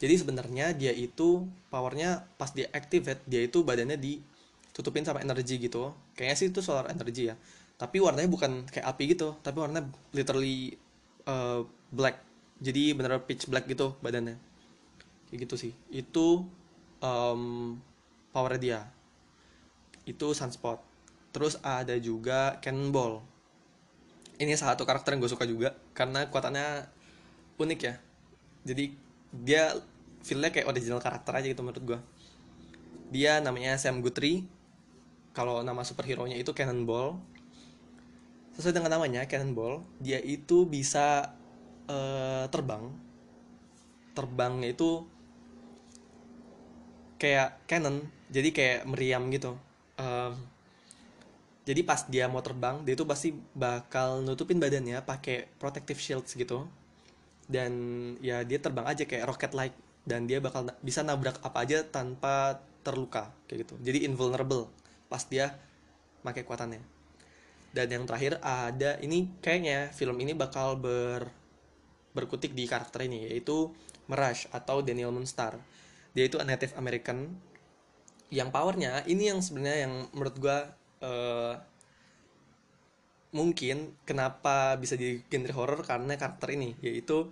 Jadi 0.00 0.14
sebenarnya 0.16 0.72
dia 0.72 0.92
itu 0.96 1.44
powernya 1.68 2.24
pas 2.40 2.50
dia 2.50 2.66
activate 2.72 3.20
dia 3.28 3.44
itu 3.44 3.60
badannya 3.62 4.00
ditutupin 4.00 5.06
sama 5.06 5.20
energi 5.20 5.60
gitu. 5.60 5.94
Kayaknya 6.18 6.36
sih 6.36 6.48
itu 6.50 6.60
solar 6.60 6.90
energy 6.90 7.30
ya. 7.30 7.36
Tapi 7.76 7.96
warnanya 8.00 8.28
bukan 8.28 8.68
kayak 8.68 8.86
api 8.92 9.16
gitu 9.16 9.36
tapi 9.40 9.56
warnanya 9.60 9.86
literally 10.12 10.76
uh, 11.24 11.62
black. 11.92 12.20
Jadi 12.60 12.92
bener 12.92 13.20
pitch 13.24 13.48
black 13.48 13.68
gitu 13.70 13.96
badannya. 14.00 14.36
Kayak 15.30 15.38
gitu 15.46 15.54
sih. 15.56 15.72
Itu 15.92 16.44
um, 17.00 17.76
power 18.32 18.56
dia. 18.56 18.88
Itu 20.06 20.32
sunspot. 20.32 20.80
Terus 21.34 21.58
ada 21.60 21.96
juga 22.00 22.56
cannonball. 22.64 23.20
Ini 24.40 24.56
salah 24.56 24.72
satu 24.76 24.88
karakter 24.88 25.12
yang 25.16 25.20
gue 25.20 25.32
suka 25.32 25.44
juga 25.44 25.76
karena 25.92 26.24
kekuatannya 26.28 26.88
unik 27.60 27.80
ya. 27.84 27.94
Jadi 28.64 28.84
dia 29.30 29.76
feelnya 30.24 30.48
kayak 30.52 30.68
original 30.68 31.00
karakter 31.00 31.32
aja 31.36 31.46
gitu 31.48 31.60
menurut 31.64 31.84
gue 31.84 32.00
dia 33.10 33.42
namanya 33.42 33.74
Sam 33.76 34.00
Guthrie. 34.00 34.46
Kalau 35.34 35.62
nama 35.66 35.82
superhero 35.82 36.26
nya 36.30 36.38
itu 36.38 36.54
Cannonball. 36.54 37.18
Sesuai 38.54 38.74
dengan 38.74 38.98
namanya 38.98 39.26
Cannonball 39.26 39.82
dia 39.98 40.22
itu 40.22 40.64
bisa 40.64 41.34
uh, 41.90 42.46
terbang. 42.48 42.94
Terbangnya 44.14 44.70
itu 44.70 45.06
kayak 47.20 47.68
Canon 47.68 48.00
jadi 48.32 48.48
kayak 48.48 48.80
meriam 48.88 49.28
gitu. 49.28 49.52
Um, 50.00 50.32
jadi 51.68 51.84
pas 51.84 52.08
dia 52.08 52.24
mau 52.26 52.40
terbang 52.40 52.80
dia 52.82 52.96
itu 52.96 53.04
pasti 53.04 53.36
bakal 53.52 54.24
nutupin 54.24 54.56
badannya 54.56 55.04
pakai 55.04 55.52
protective 55.60 56.00
shields 56.00 56.32
gitu. 56.32 56.64
Dan 57.44 57.72
ya 58.24 58.40
dia 58.48 58.56
terbang 58.56 58.88
aja 58.88 59.04
kayak 59.04 59.28
rocket 59.28 59.52
like 59.52 59.76
dan 60.08 60.24
dia 60.24 60.40
bakal 60.40 60.64
bisa 60.80 61.04
nabrak 61.04 61.36
apa 61.44 61.58
aja 61.60 61.84
tanpa 61.84 62.64
terluka 62.80 63.28
kayak 63.44 63.68
gitu. 63.68 63.74
Jadi 63.84 64.08
invulnerable 64.08 64.72
pas 65.12 65.20
dia 65.28 65.52
pakai 66.24 66.42
kekuatannya. 66.48 66.80
Dan 67.70 67.86
yang 67.86 68.04
terakhir 68.08 68.40
ada 68.42 68.96
ini 69.04 69.30
kayaknya 69.44 69.92
film 69.92 70.16
ini 70.18 70.32
bakal 70.32 70.80
ber 70.80 71.28
berkutik 72.10 72.56
di 72.56 72.66
karakter 72.66 73.06
ini 73.06 73.30
yaitu 73.30 73.70
Mirage 74.10 74.50
atau 74.50 74.82
Daniel 74.82 75.14
Moonstar 75.14 75.54
dia 76.16 76.24
itu 76.26 76.36
Native 76.40 76.74
American. 76.76 77.38
Yang 78.30 78.48
powernya 78.54 79.02
ini 79.10 79.30
yang 79.30 79.42
sebenarnya 79.42 79.90
yang 79.90 79.94
menurut 80.14 80.36
gue 80.38 80.58
uh, 81.02 81.54
mungkin 83.30 83.94
kenapa 84.06 84.74
bisa 84.78 84.98
jadi 84.98 85.22
genre 85.30 85.54
horror 85.54 85.80
karena 85.86 86.18
karakter 86.18 86.50
ini 86.54 86.74
yaitu 86.82 87.30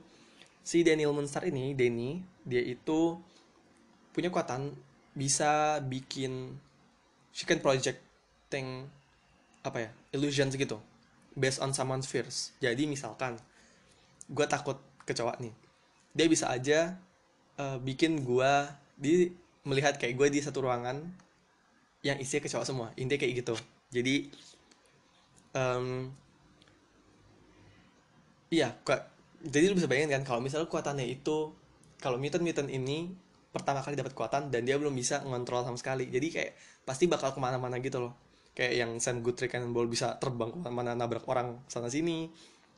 si 0.63 0.87
Daniel 0.87 1.11
Moonstar 1.11 1.47
ini 1.47 1.75
Denny 1.75 2.23
dia 2.47 2.63
itu 2.63 3.19
punya 4.15 4.31
kekuatan 4.31 4.75
bisa 5.15 5.83
bikin 5.83 6.55
she 7.35 7.47
can 7.47 7.59
projecting 7.59 8.87
apa 9.67 9.79
ya 9.87 9.91
illusions 10.15 10.55
gitu 10.55 10.79
based 11.35 11.63
on 11.63 11.71
someone's 11.75 12.07
fears. 12.07 12.55
Jadi 12.59 12.87
misalkan 12.87 13.39
gue 14.27 14.47
takut 14.47 14.79
kecoa 15.07 15.39
nih. 15.39 15.55
Dia 16.15 16.27
bisa 16.27 16.51
aja 16.51 16.99
uh, 17.59 17.79
bikin 17.83 18.23
gue 18.23 18.53
di 18.99 19.31
melihat 19.67 19.99
kayak 20.01 20.15
gue 20.17 20.29
di 20.33 20.41
satu 20.41 20.65
ruangan 20.65 21.03
yang 22.07 22.17
isinya 22.23 22.47
kecoa 22.47 22.65
semua. 22.65 22.89
Intinya 22.97 23.21
kayak 23.21 23.35
gitu. 23.45 23.55
Jadi 23.93 24.31
um, 25.53 26.09
iya 28.49 28.73
jadi 29.45 29.71
lu 29.71 29.77
bisa 29.77 29.91
bayangin 29.91 30.21
kan 30.21 30.23
kalau 30.25 30.41
misalnya 30.41 30.67
kekuatannya 30.67 31.05
itu 31.05 31.53
kalau 32.01 32.17
mutant 32.17 32.43
mutant 32.43 32.71
ini 32.71 33.13
pertama 33.53 33.83
kali 33.83 33.99
dapat 33.99 34.15
kekuatan 34.15 34.55
dan 34.55 34.63
dia 34.63 34.79
belum 34.79 34.95
bisa 34.95 35.23
ngontrol 35.27 35.67
sama 35.67 35.79
sekali. 35.79 36.07
Jadi 36.09 36.27
kayak 36.31 36.53
pasti 36.87 37.11
bakal 37.11 37.35
ke 37.35 37.41
mana-mana 37.43 37.83
gitu 37.83 37.99
loh. 38.03 38.15
Kayak 38.55 38.87
yang 38.87 38.91
Sam 38.99 39.23
Guthrie 39.23 39.51
Cannonball 39.51 39.87
bisa 39.87 40.19
terbang 40.19 40.51
ke 40.51 40.59
mana-mana 40.59 40.95
nabrak 40.95 41.27
orang 41.31 41.63
sana 41.71 41.87
sini 41.91 42.31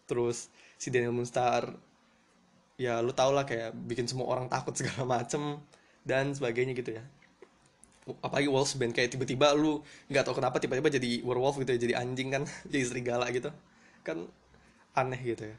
terus 0.04 0.50
si 0.74 0.90
Daniel 0.90 1.14
Moonstar 1.14 1.70
ya 2.80 3.04
lu 3.04 3.12
tau 3.12 3.36
lah 3.36 3.44
kayak 3.44 3.76
bikin 3.84 4.08
semua 4.08 4.24
orang 4.32 4.48
takut 4.48 4.72
segala 4.72 5.04
macem 5.04 5.60
dan 6.00 6.32
sebagainya 6.32 6.72
gitu 6.72 6.96
ya. 6.96 7.04
Apalagi 8.24 8.48
Wolves 8.48 8.72
Band 8.80 8.96
kayak 8.96 9.12
tiba-tiba 9.12 9.52
lu 9.52 9.84
nggak 10.08 10.24
tahu 10.24 10.40
kenapa 10.40 10.56
tiba-tiba 10.56 10.88
jadi 10.88 11.20
werewolf 11.20 11.60
gitu 11.60 11.76
ya 11.76 11.78
jadi 11.78 11.94
anjing 12.00 12.32
kan 12.32 12.42
jadi 12.72 12.84
serigala 12.88 13.28
gitu. 13.28 13.52
Kan 14.00 14.32
aneh 14.96 15.20
gitu 15.20 15.52
ya. 15.52 15.56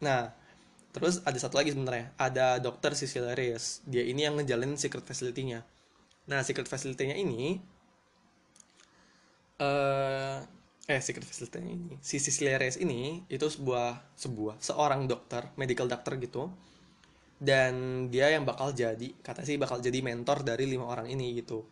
Nah 0.00 0.32
terus 0.96 1.20
ada 1.28 1.36
satu 1.36 1.60
lagi 1.60 1.76
sebenarnya. 1.76 2.16
Ada 2.16 2.56
dokter 2.56 2.96
Cecilia 2.96 3.36
Reyes 3.36 3.84
dia 3.84 4.08
ini 4.08 4.24
yang 4.24 4.40
ngejalanin 4.40 4.80
secret 4.80 5.04
facility-nya. 5.04 5.60
Nah 6.24 6.40
secret 6.40 6.72
facility-nya 6.72 7.20
ini 7.20 7.60
eh 9.60 10.36
eh 10.92 11.00
secret 11.00 11.24
facility 11.24 11.64
ini. 11.64 11.96
Si 12.04 12.20
Cecilia 12.20 12.60
Reyes 12.60 12.76
ini 12.76 13.24
itu 13.32 13.46
sebuah 13.48 14.12
sebuah 14.12 14.60
seorang 14.60 15.08
dokter 15.08 15.48
medical 15.56 15.88
doctor 15.88 16.20
gitu. 16.20 16.52
Dan 17.42 18.06
dia 18.12 18.30
yang 18.30 18.44
bakal 18.44 18.70
jadi 18.76 19.08
kata 19.24 19.42
sih 19.42 19.56
bakal 19.56 19.80
jadi 19.80 19.98
mentor 20.04 20.44
dari 20.44 20.68
lima 20.68 20.84
orang 20.86 21.08
ini 21.08 21.32
gitu. 21.40 21.64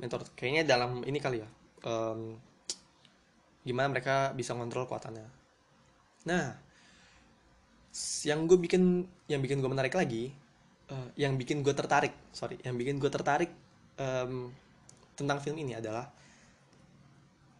Mentor 0.00 0.24
kayaknya 0.32 0.64
dalam 0.64 1.04
ini 1.04 1.18
kali 1.20 1.44
ya 1.44 1.48
em, 1.84 2.40
gimana 3.62 3.92
mereka 3.92 4.32
bisa 4.32 4.56
ngontrol 4.56 4.88
kekuatannya. 4.88 5.28
Nah 6.26 6.46
yang 8.24 8.46
gue 8.46 8.58
bikin 8.60 9.04
yang 9.26 9.40
bikin 9.42 9.58
gue 9.58 9.70
menarik 9.70 9.94
lagi 9.96 10.30
eh, 10.92 11.08
yang 11.18 11.34
bikin 11.34 11.66
gue 11.66 11.74
tertarik 11.74 12.14
sorry 12.30 12.60
yang 12.62 12.78
bikin 12.78 13.00
gue 13.02 13.10
tertarik 13.10 13.50
em, 13.98 14.52
tentang 15.18 15.42
film 15.42 15.58
ini 15.58 15.74
adalah 15.74 16.06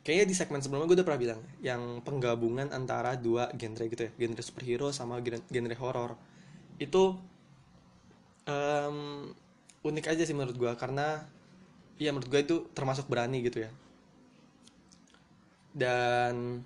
kayaknya 0.08 0.26
di 0.32 0.36
segmen 0.40 0.64
sebelumnya 0.64 0.88
gue 0.88 0.96
udah 0.96 1.06
pernah 1.08 1.20
bilang 1.20 1.40
yang 1.60 2.00
penggabungan 2.00 2.72
antara 2.72 3.12
dua 3.20 3.52
genre 3.52 3.84
gitu 3.92 4.08
ya 4.08 4.10
genre 4.16 4.40
superhero 4.40 4.88
sama 4.88 5.20
gen- 5.20 5.44
genre 5.52 5.76
horor 5.76 6.10
itu 6.80 7.12
em, 8.48 8.96
unik 9.84 10.04
aja 10.12 10.22
sih 10.26 10.34
menurut 10.36 10.56
gue 10.56 10.72
karena 10.80 11.22
ya 12.00 12.10
menurut 12.14 12.28
gue 12.32 12.40
itu 12.46 12.56
termasuk 12.76 13.06
berani 13.10 13.38
gitu 13.44 13.66
ya. 13.66 13.70
Dan 15.72 16.64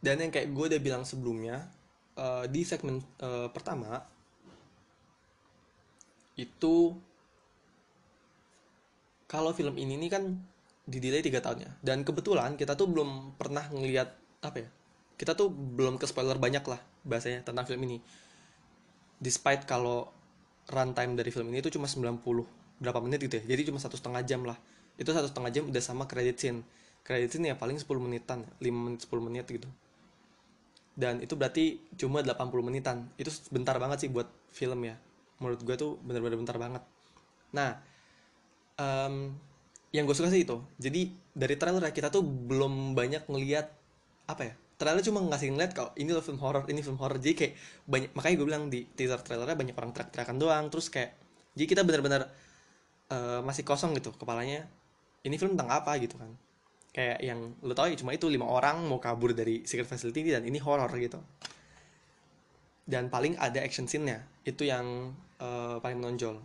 dan 0.00 0.16
yang 0.16 0.32
kayak 0.32 0.48
gue 0.56 0.64
udah 0.76 0.80
bilang 0.80 1.02
sebelumnya 1.04 1.68
eh, 2.16 2.44
di 2.48 2.62
segmen 2.64 3.00
eh, 3.20 3.48
pertama 3.52 4.00
itu 6.36 6.96
kalau 9.30 9.52
film 9.54 9.76
ini 9.78 9.94
nih 10.00 10.10
kan 10.10 10.24
di 10.90 10.98
delay 10.98 11.22
3 11.22 11.38
tahun 11.38 11.58
ya 11.62 11.70
dan 11.86 12.02
kebetulan 12.02 12.58
kita 12.58 12.74
tuh 12.74 12.90
belum 12.90 13.38
pernah 13.38 13.62
ngelihat 13.70 14.08
apa 14.42 14.58
ya 14.66 14.68
kita 15.20 15.36
tuh 15.36 15.52
belum 15.52 16.00
ke 16.00 16.08
spoiler 16.08 16.40
banyak 16.40 16.64
lah 16.64 16.80
bahasanya 17.04 17.44
tentang 17.44 17.68
film 17.68 17.84
ini. 17.84 18.00
Despite 19.20 19.68
kalau 19.68 20.08
runtime 20.72 21.12
dari 21.12 21.28
film 21.28 21.52
ini 21.52 21.60
itu 21.60 21.68
cuma 21.76 21.84
90 21.84 22.24
berapa 22.80 22.98
menit 23.04 23.20
gitu 23.28 23.36
ya. 23.36 23.44
Jadi 23.44 23.68
cuma 23.68 23.76
satu 23.76 24.00
setengah 24.00 24.24
jam 24.24 24.48
lah. 24.48 24.56
Itu 24.96 25.12
satu 25.12 25.28
setengah 25.28 25.52
jam 25.52 25.68
udah 25.68 25.82
sama 25.84 26.08
credit 26.08 26.40
scene. 26.40 26.64
Credit 27.04 27.28
scene 27.28 27.52
ya 27.52 27.54
paling 27.60 27.76
10 27.76 27.84
menitan 28.00 28.48
5 28.64 28.64
menit 28.64 29.04
10 29.04 29.20
menit 29.20 29.44
gitu. 29.44 29.68
Dan 30.96 31.20
itu 31.20 31.36
berarti 31.36 31.84
cuma 32.00 32.24
80 32.24 32.40
menitan. 32.64 33.04
Itu 33.20 33.28
bentar 33.52 33.76
banget 33.76 34.08
sih 34.08 34.08
buat 34.08 34.32
film 34.48 34.88
ya. 34.88 34.96
Menurut 35.36 35.60
gue 35.60 35.76
tuh 35.76 36.00
bener-bener 36.00 36.40
bentar 36.40 36.56
banget. 36.56 36.80
Nah 37.52 37.76
em, 38.80 39.36
yang 39.90 40.06
gue 40.06 40.14
suka 40.14 40.30
sih 40.30 40.46
itu. 40.46 40.62
Jadi 40.78 41.10
dari 41.34 41.54
trailer 41.58 41.82
kita 41.90 42.10
tuh 42.14 42.22
belum 42.22 42.94
banyak 42.94 43.26
ngelihat 43.26 43.66
apa 44.30 44.42
ya 44.46 44.54
trailer 44.80 45.04
cuma 45.04 45.20
ngasih 45.20 45.52
ngeliat 45.52 45.76
kalau 45.76 45.92
ini 46.00 46.16
film 46.24 46.40
horror 46.40 46.64
ini 46.70 46.80
film 46.80 46.96
horror. 46.96 47.20
Jadi 47.20 47.34
kayak 47.36 47.52
banyak 47.84 48.10
makanya 48.16 48.34
gue 48.40 48.46
bilang 48.46 48.64
di 48.72 48.80
teaser 48.96 49.20
trailernya 49.20 49.52
banyak 49.52 49.76
orang 49.76 49.92
teriak-teriakan 49.92 50.36
doang. 50.40 50.64
Terus 50.72 50.86
kayak 50.88 51.10
jadi 51.52 51.66
kita 51.68 51.82
benar-benar 51.84 52.22
eh, 53.12 53.40
masih 53.44 53.66
kosong 53.66 53.92
gitu 53.98 54.16
kepalanya. 54.16 54.64
Ini 55.20 55.36
film 55.36 55.52
tentang 55.58 55.84
apa 55.84 56.00
gitu 56.00 56.16
kan. 56.16 56.32
Kayak 56.90 57.18
yang 57.22 57.54
lo 57.60 57.76
tau 57.76 57.86
ya 57.92 57.94
cuma 58.00 58.16
itu 58.16 58.26
lima 58.26 58.48
orang 58.48 58.82
mau 58.88 58.98
kabur 58.98 59.36
dari 59.36 59.62
secret 59.68 59.86
facility 59.86 60.32
dan 60.32 60.48
ini 60.48 60.56
horror 60.56 60.90
gitu. 60.96 61.20
Dan 62.88 63.12
paling 63.12 63.38
ada 63.38 63.60
action 63.62 63.84
scene-nya 63.84 64.24
itu 64.48 64.64
yang 64.64 65.12
eh, 65.42 65.76
paling 65.82 66.00
menonjol. 66.00 66.40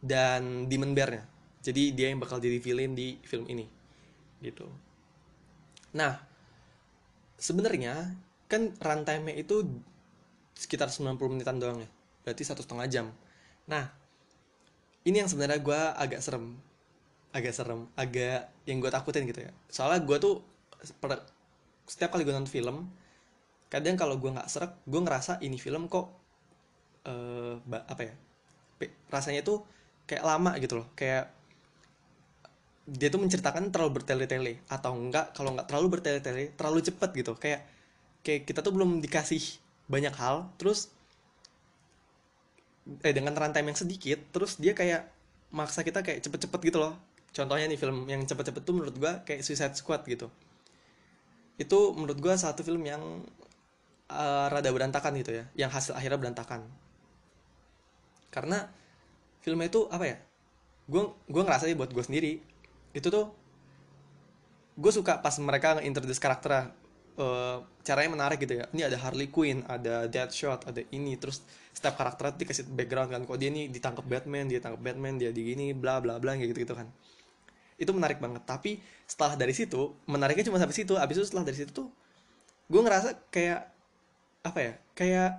Dan 0.00 0.64
Demon 0.64 0.96
Bear-nya 0.96 1.29
jadi 1.60 1.82
dia 1.92 2.06
yang 2.12 2.20
bakal 2.20 2.40
jadi 2.40 2.56
villain 2.60 2.96
di 2.96 3.20
film 3.24 3.44
ini. 3.48 3.68
Gitu. 4.40 4.64
Nah 5.96 6.20
sebenarnya 7.40 8.16
kan 8.50 8.72
runtime-nya 8.80 9.36
itu 9.36 9.64
sekitar 10.56 10.88
90 10.92 11.16
menitan 11.32 11.56
doang 11.60 11.80
ya. 11.84 11.90
Berarti 12.24 12.42
satu 12.44 12.60
setengah 12.64 12.86
jam. 12.88 13.06
Nah 13.68 13.88
ini 15.04 15.20
yang 15.20 15.28
sebenarnya 15.28 15.60
gue 15.60 15.80
agak 15.96 16.20
serem. 16.20 16.56
Agak 17.32 17.52
serem. 17.56 17.88
Agak 17.96 18.48
yang 18.64 18.80
gue 18.80 18.90
takutin 18.92 19.24
gitu 19.28 19.44
ya. 19.44 19.52
Soalnya 19.72 20.04
gue 20.04 20.16
tuh 20.20 20.34
per- 21.00 21.24
setiap 21.84 22.14
kali 22.14 22.22
gue 22.24 22.32
nonton 22.32 22.48
film 22.48 22.86
kadang 23.70 23.94
kalau 23.94 24.18
gue 24.18 24.30
nggak 24.30 24.50
serak 24.50 24.82
gue 24.82 24.98
ngerasa 24.98 25.38
ini 25.46 25.54
film 25.54 25.86
kok 25.86 26.10
ba- 27.66 27.86
apa 27.86 28.02
ya 28.02 28.14
rasanya 29.10 29.42
tuh 29.46 29.62
kayak 30.08 30.24
lama 30.26 30.56
gitu 30.58 30.80
loh. 30.82 30.88
Kayak 30.98 31.39
dia 32.90 33.08
tuh 33.12 33.22
menceritakan 33.22 33.70
terlalu 33.70 34.02
bertele-tele 34.02 34.58
atau 34.66 34.90
enggak 34.98 35.30
kalau 35.38 35.54
nggak 35.54 35.66
terlalu 35.70 35.86
bertele-tele 35.98 36.44
terlalu 36.58 36.80
cepet 36.82 37.10
gitu. 37.14 37.32
Kayak 37.38 37.62
kayak 38.26 38.40
kita 38.50 38.60
tuh 38.66 38.72
belum 38.74 38.98
dikasih 38.98 39.42
banyak 39.86 40.14
hal 40.18 40.50
terus 40.58 40.90
eh 43.06 43.14
dengan 43.14 43.34
runtime 43.38 43.70
yang 43.70 43.78
sedikit 43.78 44.18
terus 44.34 44.58
dia 44.58 44.74
kayak 44.74 45.06
maksa 45.54 45.86
kita 45.86 46.02
kayak 46.02 46.20
cepet-cepet 46.26 46.60
gitu 46.74 46.78
loh. 46.82 46.94
Contohnya 47.30 47.70
nih 47.70 47.78
film 47.78 48.10
yang 48.10 48.22
cepet-cepet 48.26 48.62
tuh 48.66 48.74
menurut 48.74 48.94
gua 48.98 49.22
kayak 49.22 49.46
Suicide 49.46 49.78
Squad 49.78 50.02
gitu. 50.10 50.26
Itu 51.60 51.94
menurut 51.94 52.18
gua 52.18 52.34
satu 52.34 52.66
film 52.66 52.82
yang 52.82 53.22
eh, 54.10 54.46
rada 54.50 54.70
berantakan 54.74 55.14
gitu 55.22 55.30
ya 55.38 55.44
yang 55.54 55.70
hasil 55.70 55.94
akhirnya 55.94 56.18
berantakan. 56.18 56.66
Karena 58.34 58.66
filmnya 59.42 59.68
itu 59.70 59.86
apa 59.90 60.04
ya 60.06 60.16
gue 60.90 61.02
gue 61.30 61.42
ngerasa 61.46 61.70
sih 61.70 61.78
buat 61.78 61.90
gue 61.94 62.02
sendiri 62.02 62.32
itu 62.90 63.06
tuh 63.06 63.30
gue 64.80 64.92
suka 64.94 65.20
pas 65.20 65.34
mereka 65.42 65.76
nge-introduce 65.78 66.16
karakter 66.16 66.72
eh, 67.20 67.58
caranya 67.84 68.10
menarik 68.16 68.38
gitu 68.40 68.58
ya. 68.58 68.64
Ini 68.72 68.88
ada 68.88 68.96
Harley 68.96 69.28
Quinn 69.28 69.62
ada 69.68 70.08
Deadshot 70.08 70.64
ada 70.66 70.80
ini. 70.90 71.14
Terus 71.20 71.44
setiap 71.76 72.00
karakter 72.00 72.34
itu 72.34 72.46
dikasih 72.46 72.64
background 72.72 73.10
kan. 73.12 73.20
Kok 73.28 73.36
dia 73.38 73.48
ini 73.52 73.68
ditangkap 73.68 74.04
Batman 74.08 74.48
dia 74.48 74.58
tangkap 74.62 74.80
Batman 74.80 75.20
dia 75.20 75.30
di 75.30 75.42
gini 75.44 75.76
bla 75.76 76.00
bla 76.00 76.16
bla 76.16 76.34
gitu 76.40 76.56
gitu 76.56 76.72
kan. 76.72 76.88
Itu 77.76 77.92
menarik 77.92 78.18
banget. 78.18 78.42
Tapi 78.48 78.80
setelah 79.04 79.36
dari 79.36 79.52
situ 79.52 79.94
menariknya 80.08 80.48
cuma 80.48 80.58
sampai 80.58 80.76
situ. 80.76 80.96
Abis 80.96 81.20
itu 81.20 81.26
setelah 81.28 81.44
dari 81.44 81.56
situ 81.60 81.70
tuh 81.70 81.88
gue 82.70 82.80
ngerasa 82.80 83.18
kayak 83.34 83.60
apa 84.40 84.58
ya 84.62 84.72
kayak 84.96 85.30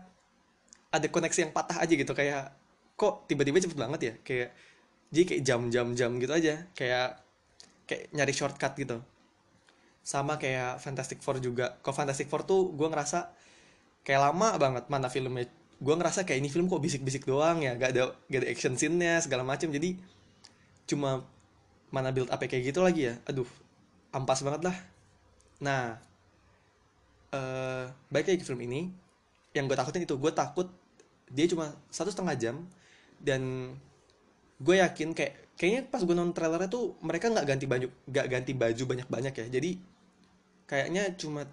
ada 0.92 1.08
koneksi 1.08 1.40
yang 1.50 1.52
patah 1.56 1.78
aja 1.82 1.94
gitu. 1.98 2.14
Kayak 2.14 2.54
kok 2.94 3.26
tiba-tiba 3.26 3.58
cepet 3.58 3.78
banget 3.80 4.02
ya? 4.06 4.14
Kayak 4.22 4.50
jadi 5.12 5.24
kayak 5.28 5.42
jam-jam 5.44 5.88
jam 5.98 6.12
gitu 6.22 6.32
aja. 6.32 6.54
Kayak 6.78 7.20
kayak 7.90 8.14
nyari 8.14 8.34
shortcut 8.34 8.74
gitu. 8.78 9.02
Sama 10.02 10.42
kayak 10.42 10.82
Fantastic 10.82 11.22
Four 11.22 11.38
juga. 11.38 11.78
Kok 11.82 11.94
Fantastic 11.94 12.28
Four 12.28 12.46
tuh 12.46 12.74
gue 12.74 12.88
ngerasa 12.90 13.30
kayak 14.02 14.22
lama 14.32 14.58
banget 14.58 14.86
mana 14.90 15.08
filmnya. 15.08 15.46
Gue 15.82 15.96
ngerasa 15.98 16.26
kayak 16.26 16.40
ini 16.42 16.50
film 16.50 16.70
kok 16.70 16.82
bisik-bisik 16.82 17.26
doang 17.26 17.62
ya. 17.62 17.78
Gak 17.78 17.98
ada 17.98 18.18
gak 18.30 18.40
ada 18.46 18.48
action 18.50 18.74
scene-nya 18.78 19.22
segala 19.22 19.46
macam 19.46 19.70
jadi 19.70 19.98
cuma 20.90 21.24
mana 21.94 22.10
build 22.10 22.32
up 22.34 22.42
kayak 22.42 22.74
gitu 22.74 22.82
lagi 22.82 23.14
ya. 23.14 23.16
Aduh 23.30 23.48
ampas 24.12 24.42
banget 24.42 24.62
lah. 24.66 24.78
Nah 25.62 26.02
eh 27.32 27.86
baik 28.10 28.34
lagi 28.34 28.44
film 28.46 28.62
ini. 28.66 28.90
Yang 29.54 29.66
gue 29.70 29.78
takutin 29.78 30.04
itu 30.08 30.16
gue 30.18 30.32
takut 30.34 30.68
dia 31.32 31.48
cuma 31.48 31.72
satu 31.88 32.12
setengah 32.12 32.36
jam 32.36 32.56
dan 33.22 33.74
gue 34.60 34.76
yakin 34.78 35.16
kayak 35.16 35.51
kayaknya 35.62 35.86
pas 35.94 36.02
gue 36.02 36.16
nonton 36.18 36.34
trailernya 36.34 36.74
tuh 36.74 36.98
mereka 37.06 37.30
nggak 37.30 37.46
ganti 37.46 37.66
baju 37.70 37.88
nggak 38.10 38.28
ganti 38.34 38.52
baju 38.58 38.84
banyak 38.90 39.08
banyak 39.14 39.34
ya. 39.38 39.48
Jadi 39.62 39.72
kayaknya 40.66 41.14
cuma 41.22 41.46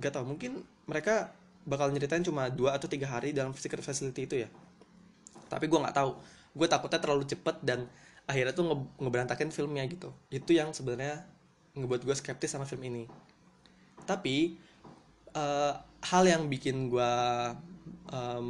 nggak 0.00 0.12
tahu 0.16 0.24
mungkin 0.24 0.64
mereka 0.88 1.36
bakal 1.68 1.92
nyeritain 1.92 2.24
cuma 2.24 2.48
dua 2.48 2.80
atau 2.80 2.88
tiga 2.88 3.12
hari 3.12 3.36
dalam 3.36 3.52
secret 3.52 3.84
facility 3.84 4.24
itu 4.24 4.36
ya. 4.40 4.48
Tapi 5.52 5.68
gue 5.68 5.76
nggak 5.76 5.92
tahu. 5.92 6.16
Gue 6.56 6.64
takutnya 6.64 6.96
terlalu 6.96 7.28
cepet 7.28 7.60
dan 7.60 7.84
akhirnya 8.24 8.56
tuh 8.56 8.72
nge 8.72 8.76
ngeberantakin 9.04 9.52
filmnya 9.52 9.84
gitu. 9.84 10.16
Itu 10.32 10.56
yang 10.56 10.72
sebenarnya 10.72 11.28
ngebuat 11.76 12.08
gue 12.08 12.16
skeptis 12.16 12.56
sama 12.56 12.64
film 12.64 12.88
ini. 12.88 13.04
Tapi 14.08 14.56
eh, 15.36 15.72
hal 16.08 16.24
yang 16.24 16.48
bikin 16.48 16.88
gue 16.88 17.12
em, 18.16 18.46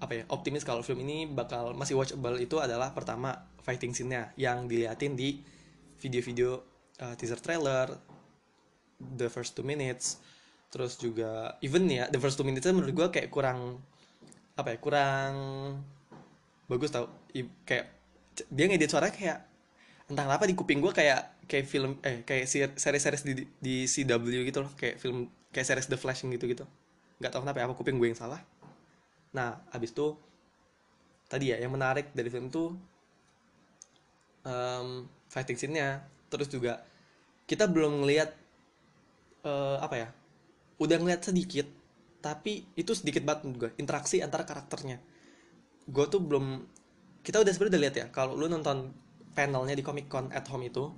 apa 0.00 0.12
ya 0.16 0.24
optimis 0.32 0.64
kalau 0.64 0.80
film 0.80 1.04
ini 1.04 1.28
bakal 1.28 1.76
masih 1.76 1.94
watchable 1.94 2.40
itu 2.40 2.56
adalah 2.56 2.90
pertama 2.96 3.36
fighting 3.64 3.92
scene-nya 3.92 4.32
yang 4.36 4.66
diliatin 4.66 5.14
di 5.14 5.40
video-video 6.00 6.60
uh, 7.04 7.14
teaser 7.16 7.40
trailer 7.40 7.92
the 9.00 9.28
first 9.32 9.56
two 9.56 9.64
minutes 9.64 10.20
terus 10.70 10.96
juga 11.00 11.58
even 11.64 11.88
ya 11.90 12.06
the 12.08 12.20
first 12.20 12.38
two 12.38 12.46
minutes 12.46 12.62
menurut 12.68 12.94
gue 12.94 13.08
kayak 13.10 13.28
kurang 13.32 13.82
apa 14.54 14.76
ya 14.76 14.78
kurang 14.78 15.32
bagus 16.70 16.94
tau. 16.94 17.10
I- 17.34 17.50
kayak 17.66 17.90
dia 18.46 18.64
ngedit 18.70 18.90
suara 18.92 19.10
kayak 19.10 19.42
entah 20.06 20.24
kenapa 20.26 20.46
di 20.46 20.54
kuping 20.54 20.78
gue 20.78 20.92
kayak 20.94 21.42
kayak 21.50 21.66
film 21.66 21.98
eh 22.06 22.22
kayak 22.22 22.46
ser- 22.46 22.76
series-series 22.78 23.22
di 23.26 23.32
di 23.58 23.74
CW 23.90 24.46
gitu 24.46 24.62
loh 24.62 24.70
kayak 24.78 25.02
film 25.02 25.26
kayak 25.50 25.66
series 25.66 25.90
The 25.90 25.98
Flash 25.98 26.22
gitu 26.22 26.46
gitu 26.46 26.64
nggak 27.20 27.30
tahu 27.36 27.44
kenapa 27.44 27.58
ya, 27.60 27.64
apa 27.68 27.74
kuping 27.76 28.00
gue 28.00 28.08
yang 28.08 28.16
salah. 28.18 28.40
Nah 29.36 29.60
abis 29.74 29.92
itu 29.92 30.16
tadi 31.28 31.52
ya 31.52 31.60
yang 31.60 31.70
menarik 31.70 32.10
dari 32.16 32.32
film 32.32 32.48
itu 32.48 32.74
em, 34.46 35.08
fighting 35.28 35.56
scene-nya. 35.58 36.04
Terus 36.30 36.48
juga 36.48 36.82
kita 37.44 37.66
belum 37.66 38.04
ngelihat 38.04 38.30
eh, 39.44 39.78
apa 39.80 39.94
ya 39.96 40.08
udah 40.80 40.96
ngeliat 40.96 41.20
sedikit 41.26 41.66
tapi 42.20 42.68
itu 42.76 42.92
sedikit 42.92 43.24
banget 43.24 43.48
gue 43.56 43.70
interaksi 43.80 44.20
antara 44.20 44.44
karakternya. 44.44 45.00
Gue 45.88 46.06
tuh 46.06 46.20
belum 46.20 46.62
kita 47.20 47.40
udah 47.40 47.52
sebenarnya 47.52 47.72
udah 47.76 47.82
lihat 47.82 47.96
ya 47.96 48.06
kalau 48.12 48.32
lu 48.36 48.48
nonton 48.48 48.92
panelnya 49.36 49.76
di 49.76 49.84
Comic 49.84 50.08
Con 50.08 50.32
at 50.32 50.48
home 50.48 50.68
itu 50.68 50.90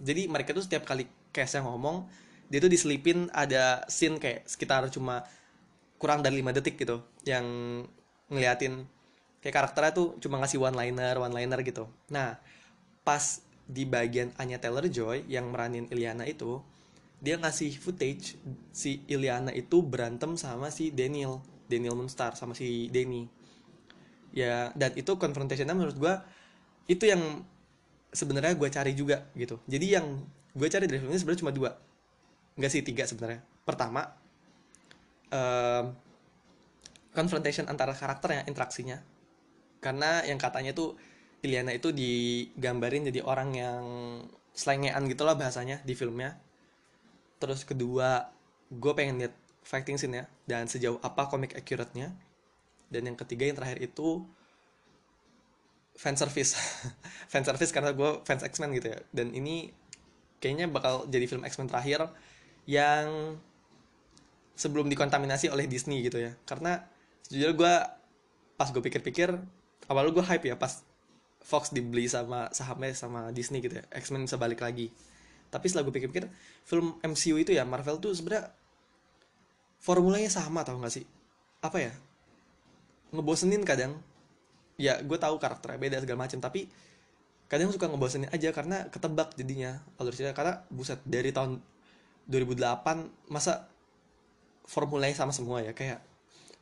jadi 0.00 0.26
mereka 0.26 0.56
tuh 0.56 0.64
setiap 0.64 0.88
kali 0.88 1.06
case 1.30 1.60
yang 1.60 1.68
ngomong 1.68 2.08
dia 2.48 2.60
tuh 2.60 2.70
diselipin 2.72 3.28
ada 3.32 3.84
scene 3.88 4.20
kayak 4.20 4.44
sekitar 4.48 4.84
cuma 4.92 5.24
kurang 5.96 6.20
dari 6.20 6.40
5 6.44 6.56
detik 6.60 6.76
gitu 6.76 7.00
yang 7.24 7.44
ngeliatin 8.28 8.84
kayak 9.44 9.60
karakternya 9.60 9.92
tuh 9.92 10.16
cuma 10.24 10.40
ngasih 10.40 10.56
one 10.56 10.72
liner 10.72 11.20
one 11.20 11.36
liner 11.36 11.60
gitu. 11.60 11.84
Nah 12.08 12.40
pas 13.04 13.44
di 13.68 13.84
bagian 13.84 14.32
Anya 14.40 14.56
Taylor 14.56 14.88
Joy 14.88 15.28
yang 15.28 15.52
meranin 15.52 15.84
Ilyana 15.92 16.24
itu 16.24 16.64
dia 17.20 17.36
ngasih 17.36 17.76
footage 17.76 18.40
si 18.72 19.04
Ilyana 19.04 19.52
itu 19.52 19.84
berantem 19.84 20.40
sama 20.40 20.72
si 20.72 20.88
Daniel 20.88 21.44
Daniel 21.68 21.92
Moonstar 21.92 22.32
sama 22.40 22.56
si 22.56 22.88
Denny. 22.88 23.28
Ya 24.32 24.72
dan 24.72 24.96
itu 24.96 25.12
confrontationnya 25.20 25.76
menurut 25.76 25.96
gue 26.00 26.14
itu 26.88 27.04
yang 27.04 27.44
sebenarnya 28.16 28.56
gue 28.56 28.68
cari 28.72 28.96
juga 28.96 29.28
gitu. 29.36 29.60
Jadi 29.68 29.86
yang 29.92 30.24
gue 30.56 30.68
cari 30.72 30.88
dari 30.88 31.04
film 31.04 31.12
ini 31.12 31.20
sebenarnya 31.20 31.40
cuma 31.44 31.52
dua. 31.52 31.70
Nggak 32.56 32.70
sih 32.72 32.80
tiga 32.80 33.04
sebenarnya. 33.04 33.44
Pertama 33.68 34.08
em, 35.28 35.92
confrontation 37.12 37.68
antara 37.68 37.92
karakternya 37.92 38.48
interaksinya 38.48 39.13
karena 39.84 40.24
yang 40.24 40.40
katanya 40.40 40.72
tuh 40.72 40.96
Ilyana 41.44 41.76
itu 41.76 41.92
digambarin 41.92 43.04
jadi 43.12 43.20
orang 43.20 43.52
yang 43.52 43.84
slengean 44.56 45.04
gitu 45.12 45.28
lah 45.28 45.36
bahasanya 45.36 45.84
di 45.84 45.92
filmnya. 45.92 46.40
Terus 47.36 47.68
kedua 47.68 48.32
gue 48.72 48.92
pengen 48.96 49.20
lihat 49.20 49.36
fighting 49.60 50.00
scene 50.00 50.24
ya 50.24 50.26
dan 50.48 50.64
sejauh 50.64 50.96
apa 51.04 51.28
comic 51.28 51.52
accurate-nya. 51.52 52.16
Dan 52.88 53.12
yang 53.12 53.16
ketiga 53.20 53.44
yang 53.44 53.60
terakhir 53.60 53.84
itu 53.84 54.24
fan 56.00 56.16
service 56.16 56.56
fan 57.32 57.44
service 57.44 57.76
karena 57.76 57.92
gue 57.92 58.24
fans 58.24 58.40
X-Men 58.40 58.72
gitu 58.80 58.96
ya. 58.96 58.98
Dan 59.12 59.36
ini 59.36 59.68
kayaknya 60.40 60.72
bakal 60.72 61.04
jadi 61.12 61.28
film 61.28 61.44
X-Men 61.44 61.68
terakhir 61.68 62.08
yang 62.64 63.36
sebelum 64.56 64.88
dikontaminasi 64.88 65.52
oleh 65.52 65.68
Disney 65.68 66.00
gitu 66.00 66.24
ya. 66.24 66.32
Karena 66.48 66.80
sejujurnya 67.28 67.52
gue 67.52 67.74
pas 68.56 68.68
gue 68.72 68.80
pikir-pikir 68.80 69.28
awal 69.90 70.10
gue 70.10 70.24
hype 70.24 70.48
ya 70.48 70.56
pas 70.56 70.82
Fox 71.44 71.76
dibeli 71.76 72.08
sama 72.08 72.48
sahamnya 72.56 72.96
sama 72.96 73.28
Disney 73.28 73.60
gitu 73.60 73.76
ya 73.76 73.84
X-Men 73.92 74.24
bisa 74.24 74.40
balik 74.40 74.64
lagi. 74.64 74.88
Tapi 75.52 75.68
setelah 75.68 75.84
gue 75.84 75.94
pikir-pikir 76.00 76.24
film 76.64 76.96
MCU 77.04 77.36
itu 77.36 77.52
ya 77.52 77.68
Marvel 77.68 78.00
tuh 78.00 78.16
sebenarnya 78.16 78.48
formulanya 79.76 80.32
sama 80.32 80.64
tau 80.64 80.80
gak 80.80 80.88
sih? 80.88 81.04
Apa 81.60 81.84
ya? 81.84 81.92
Ngebosenin 83.12 83.60
kadang. 83.62 84.00
Ya 84.80 84.98
gue 85.04 85.18
tahu 85.20 85.36
karakternya 85.36 85.78
beda 85.78 85.96
segala 86.00 86.24
macam 86.24 86.40
tapi 86.40 86.66
kadang 87.46 87.68
suka 87.70 87.92
ngebosenin 87.92 88.32
aja 88.32 88.48
karena 88.50 88.88
ketebak 88.88 89.36
jadinya. 89.36 89.84
Alur 90.00 90.16
cerita 90.16 90.32
karena 90.32 90.64
buset 90.72 90.98
dari 91.04 91.28
tahun 91.28 91.60
2008 92.24 93.28
masa 93.28 93.68
formulanya 94.64 95.12
sama 95.12 95.36
semua 95.36 95.60
ya? 95.60 95.76
Kayak 95.76 96.00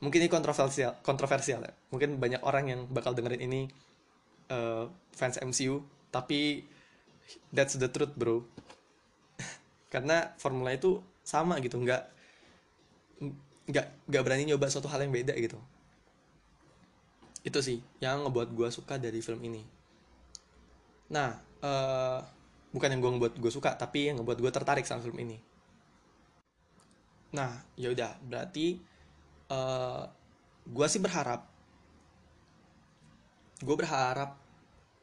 mungkin 0.02 0.18
ini 0.26 0.30
kontroversial 0.30 0.98
kontroversial 1.00 1.62
ya. 1.62 1.72
Mungkin 1.94 2.18
banyak 2.18 2.42
orang 2.42 2.64
yang 2.68 2.80
bakal 2.90 3.14
dengerin 3.14 3.40
ini 3.46 3.70
eh, 4.50 4.84
fans 5.14 5.38
MCU 5.38 5.80
tapi 6.10 6.66
that's 7.54 7.78
the 7.78 7.86
truth 7.86 8.12
bro. 8.18 8.42
Karena 9.94 10.34
formula 10.36 10.74
itu 10.74 10.98
sama 11.22 11.62
gitu. 11.62 11.78
Nggak 11.78 12.02
nggak 13.70 13.86
nggak 14.10 14.22
berani 14.26 14.44
nyoba 14.50 14.66
suatu 14.66 14.90
hal 14.90 15.06
yang 15.06 15.14
beda 15.14 15.38
gitu. 15.38 15.56
Itu 17.46 17.62
sih 17.62 17.78
yang 18.02 18.26
ngebuat 18.26 18.50
gue 18.50 18.68
suka 18.74 18.98
dari 18.98 19.22
film 19.22 19.38
ini. 19.46 19.62
Nah 21.14 21.38
eh, 21.62 22.18
bukan 22.74 22.90
yang 22.90 22.98
gue 22.98 23.10
ngebuat 23.14 23.34
gue 23.38 23.52
suka 23.54 23.78
tapi 23.78 24.10
yang 24.10 24.18
ngebuat 24.18 24.42
gue 24.42 24.50
tertarik 24.50 24.82
sama 24.82 24.98
film 25.06 25.22
ini. 25.22 25.38
Nah 27.38 27.54
ya 27.78 27.94
udah. 27.94 28.18
Berarti 28.26 28.90
eh 29.52 30.02
gue 30.62 30.86
sih 30.88 31.00
berharap 31.02 31.44
gue 33.62 33.76
berharap 33.78 34.30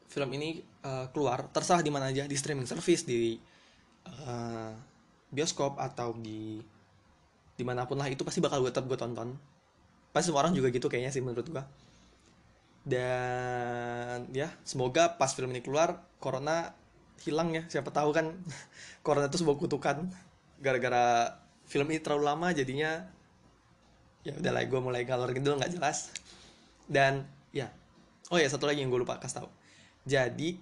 film 0.09 0.29
ini 0.35 0.65
eh, 0.83 1.05
keluar 1.13 1.47
terserah 1.53 1.85
di 1.85 1.91
mana 1.93 2.09
aja 2.09 2.25
di 2.25 2.35
streaming 2.35 2.67
service 2.67 3.05
di 3.05 3.37
eh, 4.09 4.71
bioskop 5.29 5.77
atau 5.77 6.17
di 6.17 6.59
di 7.59 7.63
mana 7.67 7.85
pun 7.85 7.99
lah 7.99 8.07
itu 8.09 8.23
pasti 8.25 8.39
bakal 8.41 8.63
gue 8.63 8.71
tetap 8.71 8.87
gue 8.89 8.97
tonton. 8.97 9.35
Pasti 10.09 10.33
semua 10.33 10.47
orang 10.47 10.57
juga 10.57 10.73
gitu 10.73 10.89
kayaknya 10.89 11.11
sih 11.13 11.21
menurut 11.21 11.45
gue 11.45 11.63
dan 12.89 14.25
ya 14.33 14.49
semoga 14.63 15.19
pas 15.19 15.29
film 15.35 15.51
ini 15.51 15.61
keluar 15.61 16.01
corona 16.17 16.73
hilang 17.21 17.51
ya 17.53 17.63
siapa 17.67 17.91
tahu 17.91 18.15
kan. 18.15 18.33
Corona 19.05 19.27
itu 19.27 19.39
sebuah 19.39 19.57
kutukan 19.59 20.07
gara-gara 20.59 21.39
film 21.67 21.87
ini 21.91 21.99
terlalu 22.03 22.23
lama 22.27 22.47
jadinya 22.55 23.07
ya 24.27 24.35
udah 24.35 24.51
lah 24.51 24.63
gue 24.67 24.79
mulai 24.81 25.03
galor 25.07 25.31
gitu 25.31 25.55
nggak 25.55 25.79
jelas. 25.79 26.11
Dan 26.89 27.25
ya. 27.55 27.71
Oh 28.29 28.37
ya 28.37 28.45
satu 28.45 28.69
lagi 28.69 28.83
yang 28.83 28.93
gue 28.93 29.01
lupa 29.01 29.17
kasih 29.17 29.41
tahu 29.41 29.49
jadi 30.09 30.57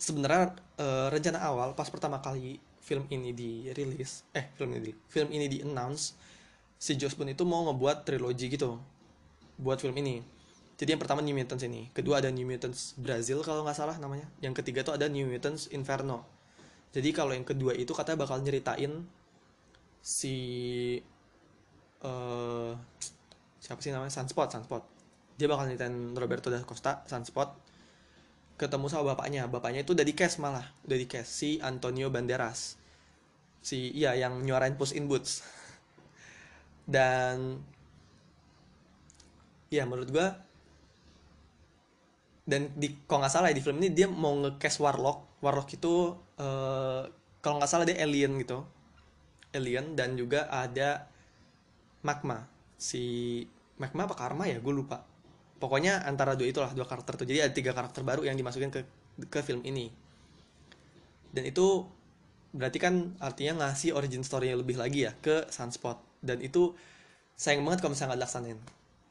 sebenarnya 0.00 0.56
eh, 0.80 1.06
rencana 1.12 1.38
awal 1.44 1.76
pas 1.76 1.88
pertama 1.92 2.24
kali 2.24 2.56
film 2.84 3.04
ini 3.12 3.32
dirilis 3.32 4.24
eh 4.36 4.48
film 4.56 4.76
ini 4.76 4.92
film 5.08 5.28
ini 5.32 5.48
di 5.48 5.64
announce 5.64 6.16
si 6.80 6.96
Joss 6.96 7.16
Boone 7.16 7.32
itu 7.32 7.44
mau 7.48 7.64
ngebuat 7.68 8.08
trilogi 8.08 8.48
gitu 8.52 8.76
buat 9.56 9.78
film 9.78 9.94
ini. 10.02 10.18
Jadi 10.74 10.90
yang 10.90 10.98
pertama 10.98 11.22
New 11.22 11.38
Mutants 11.38 11.62
ini 11.62 11.86
kedua 11.94 12.18
ada 12.18 12.28
New 12.34 12.42
Mutants 12.44 12.98
Brazil 12.98 13.40
kalau 13.46 13.62
nggak 13.62 13.78
salah 13.78 13.96
namanya 14.02 14.26
yang 14.42 14.50
ketiga 14.52 14.82
tuh 14.82 14.98
ada 14.98 15.06
New 15.06 15.24
Mutants 15.30 15.70
Inferno. 15.70 16.26
Jadi 16.90 17.14
kalau 17.14 17.30
yang 17.30 17.46
kedua 17.46 17.78
itu 17.78 17.94
katanya 17.94 18.26
bakal 18.26 18.42
nyeritain 18.42 19.06
si 20.02 20.34
eh 22.04 22.72
siapa 23.64 23.80
sih 23.80 23.90
namanya? 23.90 24.12
Sunspot 24.12 24.48
Sunspot. 24.52 24.82
Dia 25.40 25.48
bakal 25.50 25.66
nyeritain 25.72 26.14
Roberto 26.14 26.52
da 26.52 26.60
Costa 26.62 27.02
Sunspot. 27.08 27.56
Ketemu 28.60 28.86
sama 28.92 29.16
bapaknya. 29.16 29.48
Bapaknya 29.50 29.82
itu 29.82 29.96
udah 29.96 30.06
di 30.06 30.14
cast 30.14 30.38
malah. 30.38 30.66
Udah 30.86 30.98
di 31.00 31.06
cast 31.08 31.30
si 31.32 31.58
Antonio 31.64 32.12
Banderas. 32.12 32.76
Si 33.64 33.90
iya 33.96 34.12
yang 34.14 34.44
nyuarain 34.44 34.76
Puss 34.76 34.92
in 34.92 35.08
Boots. 35.08 35.42
Dan 36.94 37.64
ya 39.72 39.82
menurut 39.88 40.08
gua 40.14 40.38
dan 42.44 42.68
di 42.76 42.92
kalau 43.08 43.24
nggak 43.24 43.32
salah 43.32 43.48
ya 43.50 43.56
di 43.56 43.64
film 43.64 43.80
ini 43.80 43.88
dia 43.90 44.04
mau 44.04 44.36
nge-cast 44.36 44.78
Warlock. 44.84 45.40
Warlock 45.40 45.68
itu 45.80 46.12
eh, 46.36 47.02
kalau 47.40 47.54
nggak 47.56 47.70
salah 47.72 47.88
dia 47.88 47.96
alien 48.04 48.36
gitu. 48.36 48.60
Alien 49.56 49.96
dan 49.96 50.12
juga 50.20 50.52
ada 50.52 51.08
Magma. 52.04 52.44
Si 52.76 53.42
Magma 53.80 54.06
apa 54.06 54.14
Karma 54.14 54.44
ya? 54.46 54.60
Gue 54.60 54.76
lupa. 54.76 55.02
Pokoknya 55.58 56.04
antara 56.04 56.36
dua 56.36 56.46
itulah 56.52 56.70
dua 56.76 56.84
karakter 56.84 57.16
tuh. 57.16 57.26
Jadi 57.26 57.40
ada 57.40 57.52
tiga 57.56 57.72
karakter 57.72 58.04
baru 58.04 58.28
yang 58.28 58.36
dimasukin 58.36 58.68
ke 58.68 58.84
ke 59.32 59.40
film 59.40 59.64
ini. 59.64 59.88
Dan 61.34 61.48
itu 61.48 61.88
berarti 62.54 62.78
kan 62.78 63.18
artinya 63.18 63.66
ngasih 63.66 63.96
origin 63.98 64.22
story 64.22 64.54
yang 64.54 64.62
lebih 64.62 64.78
lagi 64.78 65.08
ya 65.08 65.12
ke 65.18 65.50
Sunspot. 65.50 65.98
Dan 66.22 66.44
itu 66.44 66.76
sayang 67.34 67.66
banget 67.66 67.82
kalau 67.82 67.96
misalnya 67.96 68.14
nggak 68.14 68.20
dilaksanain. 68.22 68.58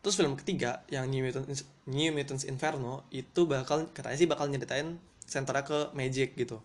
Terus 0.03 0.15
film 0.19 0.35
ketiga 0.35 0.83
yang 0.91 1.07
New 1.07 1.23
Mutants 1.23 1.63
New 1.87 2.11
Mutants 2.11 2.43
Inferno 2.47 3.07
itu 3.11 3.47
bakal 3.47 3.91
katanya 3.91 4.17
sih 4.19 4.27
bakal 4.27 4.47
nyeritain 4.51 4.99
senternya 5.23 5.63
ke 5.63 5.79
Magic 5.95 6.35
gitu. 6.35 6.59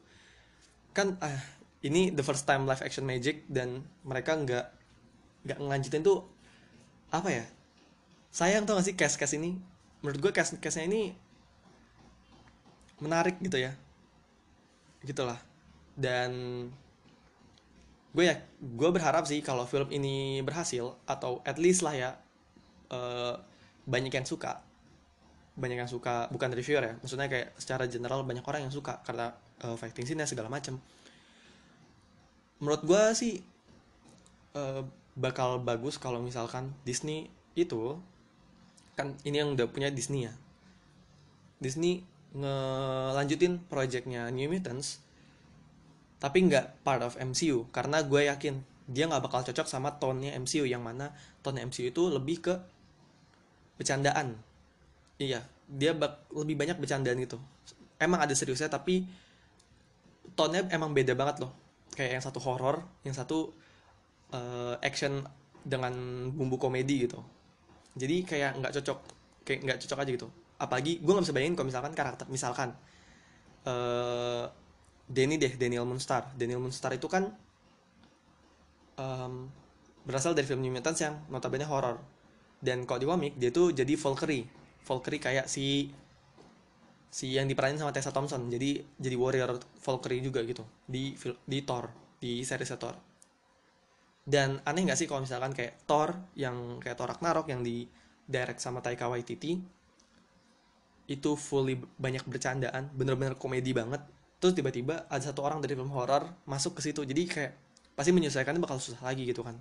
Kan 0.94 1.18
ah, 1.22 1.38
ini 1.82 2.10
the 2.10 2.22
first 2.26 2.46
time 2.46 2.66
live 2.66 2.82
action 2.82 3.06
Magic 3.06 3.46
dan 3.46 3.86
mereka 4.02 4.34
nggak 4.34 4.77
nggak 5.48 5.58
ngelanjutin 5.64 6.04
tuh 6.04 6.28
apa 7.08 7.32
ya 7.32 7.44
sayang 8.28 8.68
tuh 8.68 8.76
gak 8.76 8.84
sih 8.84 8.94
cast 8.94 9.16
cast 9.16 9.34
ini? 9.40 9.56
Menurut 10.04 10.20
gue 10.20 10.32
cast 10.36 10.60
castnya 10.60 10.84
ini 10.84 11.16
menarik 13.00 13.40
gitu 13.40 13.56
ya. 13.56 13.72
Gitulah 15.00 15.40
dan 15.96 16.30
gue 18.12 18.24
ya 18.24 18.36
gue 18.60 18.90
berharap 18.92 19.24
sih 19.24 19.40
kalau 19.40 19.64
film 19.64 19.88
ini 19.88 20.44
berhasil 20.44 20.94
atau 21.08 21.40
at 21.42 21.56
least 21.56 21.80
lah 21.80 21.96
ya 21.96 22.10
uh, 22.92 23.40
banyak 23.88 24.12
yang 24.12 24.28
suka. 24.28 24.60
Banyak 25.58 25.88
yang 25.88 25.90
suka 25.90 26.28
bukan 26.30 26.52
reviewer 26.52 26.84
ya 26.84 26.94
maksudnya 27.00 27.26
kayak 27.26 27.56
secara 27.56 27.88
general 27.88 28.22
banyak 28.22 28.44
orang 28.44 28.68
yang 28.68 28.74
suka 28.74 29.00
karena 29.02 29.34
uh, 29.64 29.74
fighting 29.74 30.06
scene 30.06 30.22
segala 30.22 30.46
macam 30.46 30.78
menurut 32.58 32.82
gue 32.82 33.02
sih 33.14 33.34
uh, 34.58 34.82
bakal 35.18 35.58
bagus 35.58 35.98
kalau 35.98 36.22
misalkan 36.22 36.70
Disney 36.86 37.26
itu 37.58 37.98
kan 38.94 39.18
ini 39.26 39.42
yang 39.42 39.58
udah 39.58 39.66
punya 39.66 39.90
Disney 39.90 40.30
ya. 40.30 40.34
Disney 41.58 42.06
ngelanjutin 42.38 43.58
projectnya 43.66 44.30
New 44.30 44.46
Mutants 44.46 45.02
tapi 46.22 46.46
nggak 46.46 46.82
part 46.86 47.02
of 47.02 47.18
MCU 47.18 47.66
karena 47.74 48.02
gue 48.02 48.26
yakin 48.30 48.62
dia 48.90 49.06
nggak 49.06 49.26
bakal 49.26 49.40
cocok 49.42 49.66
sama 49.66 49.98
tone-nya 49.98 50.34
MCU 50.38 50.66
yang 50.66 50.82
mana 50.82 51.14
tone 51.42 51.62
MCU 51.62 51.90
itu 51.90 52.02
lebih 52.08 52.40
ke 52.40 52.54
bercandaan. 53.78 54.38
Iya 55.18 55.42
dia 55.68 55.92
bak 55.92 56.30
lebih 56.32 56.58
banyak 56.58 56.78
bercandaan 56.78 57.18
gitu. 57.20 57.36
Emang 57.98 58.22
ada 58.22 58.34
seriusnya 58.34 58.70
tapi 58.70 59.06
tone-nya 60.38 60.70
emang 60.74 60.94
beda 60.94 61.14
banget 61.18 61.42
loh. 61.42 61.52
Kayak 61.94 62.18
yang 62.18 62.24
satu 62.24 62.38
horror 62.42 62.82
yang 63.02 63.14
satu 63.14 63.50
uh, 64.32 64.76
action 64.80 65.24
dengan 65.64 65.92
bumbu 66.32 66.56
komedi 66.56 67.08
gitu. 67.08 67.20
Jadi 67.98 68.24
kayak 68.24 68.62
nggak 68.62 68.72
cocok 68.80 68.98
kayak 69.44 69.60
nggak 69.64 69.78
cocok 69.84 69.98
aja 70.04 70.10
gitu. 70.10 70.28
Apalagi 70.58 71.02
gue 71.02 71.12
nggak 71.12 71.24
bisa 71.28 71.34
bayangin 71.36 71.54
kalau 71.54 71.68
misalkan 71.68 71.92
karakter 71.94 72.26
misalkan 72.28 72.68
uh, 73.68 74.44
Denny 75.08 75.40
deh 75.40 75.54
Daniel 75.56 75.88
Moonstar. 75.88 76.32
Daniel 76.36 76.60
Moonstar 76.60 76.92
itu 76.92 77.08
kan 77.08 77.32
um, 79.00 79.48
berasal 80.04 80.36
dari 80.36 80.44
film 80.44 80.60
New 80.60 80.72
Mutants 80.72 81.00
yang 81.00 81.16
notabene 81.32 81.64
horror. 81.64 82.00
Dan 82.58 82.84
kalau 82.84 82.98
di 82.98 83.06
komik 83.06 83.32
dia 83.38 83.48
tuh 83.54 83.72
jadi 83.72 83.94
Valkyrie. 83.96 84.44
Valkyrie 84.84 85.22
kayak 85.22 85.46
si 85.46 85.88
si 87.08 87.32
yang 87.32 87.48
diperanin 87.48 87.80
sama 87.80 87.94
Tessa 87.94 88.12
Thompson. 88.12 88.52
Jadi 88.52 88.84
jadi 89.00 89.16
warrior 89.16 89.56
Valkyrie 89.80 90.20
juga 90.20 90.44
gitu. 90.44 90.66
Di 90.84 91.16
di 91.48 91.58
Thor 91.64 91.88
di 92.18 92.42
series 92.42 92.74
Thor 92.76 93.07
dan 94.28 94.60
aneh 94.68 94.84
nggak 94.84 95.00
sih 95.00 95.08
kalau 95.08 95.24
misalkan 95.24 95.56
kayak 95.56 95.80
Thor 95.88 96.12
yang 96.36 96.76
kayak 96.84 97.00
Thor 97.00 97.08
Ragnarok 97.08 97.48
yang 97.48 97.64
di 97.64 97.88
direct 98.28 98.60
sama 98.60 98.84
Taika 98.84 99.08
Waititi 99.08 99.56
itu 101.08 101.30
fully 101.40 101.80
banyak 101.96 102.28
bercandaan 102.28 102.92
bener-bener 102.92 103.32
komedi 103.40 103.72
banget. 103.72 104.04
Terus 104.36 104.52
tiba-tiba 104.52 105.08
ada 105.08 105.24
satu 105.24 105.40
orang 105.40 105.64
dari 105.64 105.72
film 105.72 105.88
horror 105.96 106.28
masuk 106.44 106.76
ke 106.76 106.84
situ. 106.84 107.08
Jadi 107.08 107.24
kayak 107.24 107.52
pasti 107.96 108.12
menyesuaikannya 108.12 108.60
bakal 108.60 108.76
susah 108.76 109.00
lagi 109.00 109.24
gitu 109.24 109.40
kan. 109.40 109.56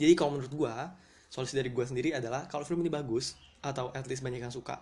Jadi 0.00 0.16
kalau 0.16 0.40
menurut 0.40 0.52
gua 0.56 0.96
solusi 1.28 1.52
dari 1.52 1.68
gua 1.68 1.84
sendiri 1.84 2.16
adalah 2.16 2.48
kalau 2.48 2.64
film 2.64 2.80
ini 2.80 2.88
bagus 2.88 3.36
atau 3.60 3.92
at 3.92 4.08
least 4.08 4.24
banyak 4.24 4.40
yang 4.40 4.54
suka 4.54 4.80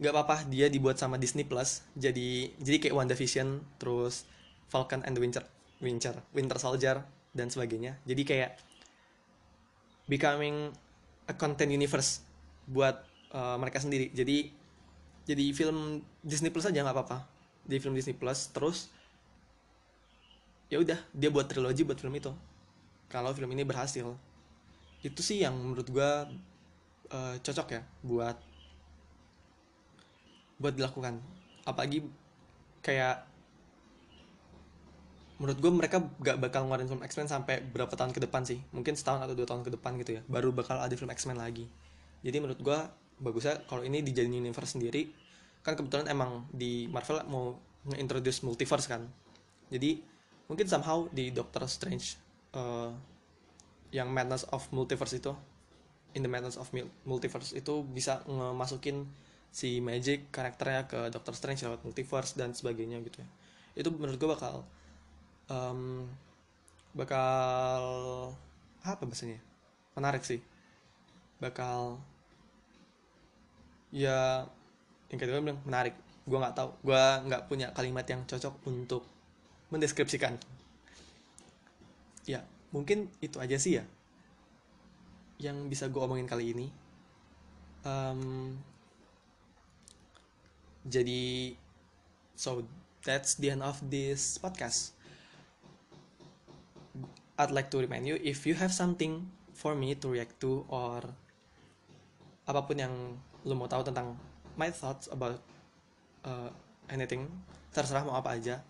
nggak 0.00 0.16
apa-apa 0.16 0.48
dia 0.48 0.72
dibuat 0.72 0.96
sama 0.96 1.20
Disney 1.20 1.44
Plus 1.44 1.84
jadi 1.92 2.48
jadi 2.56 2.76
kayak 2.80 2.96
WandaVision 2.96 3.60
terus 3.76 4.24
Falcon 4.72 5.04
and 5.04 5.12
the 5.12 5.20
Winter 5.20 5.44
Winter 5.84 6.16
Winter 6.32 6.56
Soldier 6.56 7.04
dan 7.30 7.48
sebagainya. 7.48 7.98
Jadi 8.06 8.22
kayak 8.26 8.50
becoming 10.10 10.74
a 11.30 11.34
content 11.34 11.70
universe 11.70 12.26
buat 12.66 13.06
uh, 13.30 13.56
mereka 13.58 13.78
sendiri. 13.78 14.10
Jadi 14.10 14.50
jadi 15.26 15.44
film 15.54 16.02
Disney 16.26 16.50
Plus 16.50 16.66
aja 16.66 16.82
nggak 16.82 16.96
apa-apa. 16.96 17.22
Di 17.62 17.78
film 17.78 17.94
Disney 17.94 18.18
Plus 18.18 18.50
terus 18.50 18.90
ya 20.70 20.78
udah 20.78 20.98
dia 21.14 21.30
buat 21.30 21.46
trilogi 21.46 21.86
buat 21.86 21.98
film 21.98 22.14
itu. 22.18 22.34
Kalau 23.10 23.30
film 23.34 23.50
ini 23.54 23.62
berhasil. 23.62 24.06
Itu 25.00 25.22
sih 25.22 25.42
yang 25.42 25.54
menurut 25.54 25.86
gue 25.86 26.10
uh, 27.14 27.34
cocok 27.40 27.68
ya 27.70 27.82
buat 28.02 28.36
buat 30.58 30.74
dilakukan. 30.74 31.22
Apalagi 31.64 32.04
kayak 32.82 33.29
menurut 35.40 35.56
gue 35.56 35.72
mereka 35.72 36.04
gak 36.20 36.36
bakal 36.36 36.68
ngeluarin 36.68 36.84
film 36.84 37.00
X-Men 37.00 37.24
sampai 37.24 37.64
berapa 37.64 37.88
tahun 37.96 38.12
ke 38.12 38.20
depan 38.28 38.44
sih. 38.44 38.60
Mungkin 38.76 38.92
setahun 38.92 39.24
atau 39.24 39.32
dua 39.32 39.48
tahun 39.48 39.64
ke 39.64 39.72
depan 39.72 39.96
gitu 40.04 40.20
ya 40.20 40.22
baru 40.28 40.52
bakal 40.52 40.76
ada 40.76 40.92
film 40.92 41.08
X-Men 41.08 41.40
lagi. 41.40 41.64
Jadi 42.20 42.36
menurut 42.44 42.60
gue 42.60 42.78
bagusnya 43.24 43.64
kalau 43.64 43.80
ini 43.80 44.04
dijadiin 44.04 44.36
universe 44.36 44.76
sendiri 44.76 45.08
kan 45.64 45.76
kebetulan 45.76 46.08
emang 46.12 46.44
di 46.52 46.88
Marvel 46.92 47.24
mau 47.28 47.56
nge-introduce 47.88 48.44
multiverse 48.44 48.84
kan. 48.84 49.08
Jadi 49.72 50.04
mungkin 50.44 50.68
somehow 50.68 51.08
di 51.08 51.32
Doctor 51.32 51.64
Strange 51.64 52.20
uh, 52.52 52.92
yang 53.90 54.12
Madness 54.12 54.44
of 54.52 54.68
Multiverse 54.76 55.16
itu 55.16 55.32
in 56.12 56.20
the 56.20 56.30
Madness 56.30 56.60
of 56.60 56.68
Multiverse 57.08 57.56
itu 57.56 57.80
bisa 57.88 58.20
ngemasukin 58.28 59.08
si 59.50 59.82
Magic 59.82 60.30
karakternya 60.30 60.86
ke 60.86 60.98
Doctor 61.10 61.34
Strange 61.34 61.66
lewat 61.66 61.82
multiverse 61.82 62.38
dan 62.38 62.54
sebagainya 62.54 63.02
gitu 63.02 63.22
ya. 63.22 63.28
Itu 63.74 63.88
menurut 63.90 64.18
gue 64.18 64.30
bakal 64.30 64.62
um, 65.50 66.06
bakal 66.94 67.82
apa 68.86 69.02
bahasanya? 69.04 69.42
Menarik 69.98 70.22
sih. 70.24 70.40
Bakal 71.42 71.98
ya 73.90 74.46
yang 75.10 75.18
kedua 75.18 75.42
bilang 75.42 75.60
menarik. 75.66 75.98
Gue 76.24 76.38
nggak 76.38 76.56
tahu. 76.56 76.70
Gue 76.86 77.02
nggak 77.26 77.50
punya 77.50 77.74
kalimat 77.74 78.06
yang 78.06 78.22
cocok 78.24 78.54
untuk 78.70 79.02
mendeskripsikan. 79.74 80.38
Ya 82.24 82.46
mungkin 82.70 83.10
itu 83.18 83.42
aja 83.42 83.58
sih 83.58 83.82
ya 83.82 83.84
yang 85.40 85.66
bisa 85.72 85.88
gue 85.88 85.98
omongin 85.98 86.28
kali 86.28 86.52
ini. 86.54 86.68
Um, 87.80 88.60
jadi 90.84 91.56
so 92.36 92.64
that's 93.00 93.40
the 93.40 93.48
end 93.48 93.64
of 93.64 93.80
this 93.88 94.36
podcast 94.36 94.92
I'd 97.40 97.56
like 97.56 97.72
to 97.72 97.80
remind 97.80 98.04
you 98.04 98.20
if 98.20 98.44
you 98.44 98.52
have 98.60 98.68
something 98.68 99.24
for 99.56 99.72
me 99.72 99.96
to 99.96 100.12
react 100.12 100.36
to 100.44 100.68
or 100.68 101.00
apa 102.44 102.60
pun 102.68 102.76
yang 102.76 102.94
lo 103.48 103.56
mau 103.56 103.64
tahu 103.64 103.80
tentang 103.80 104.12
my 104.60 104.68
thoughts 104.68 105.08
about 105.08 105.40
uh, 106.28 106.52
anything 106.92 107.24
terserah 107.72 108.04
mau 108.04 108.20
apa 108.20 108.36
aja 108.36 108.60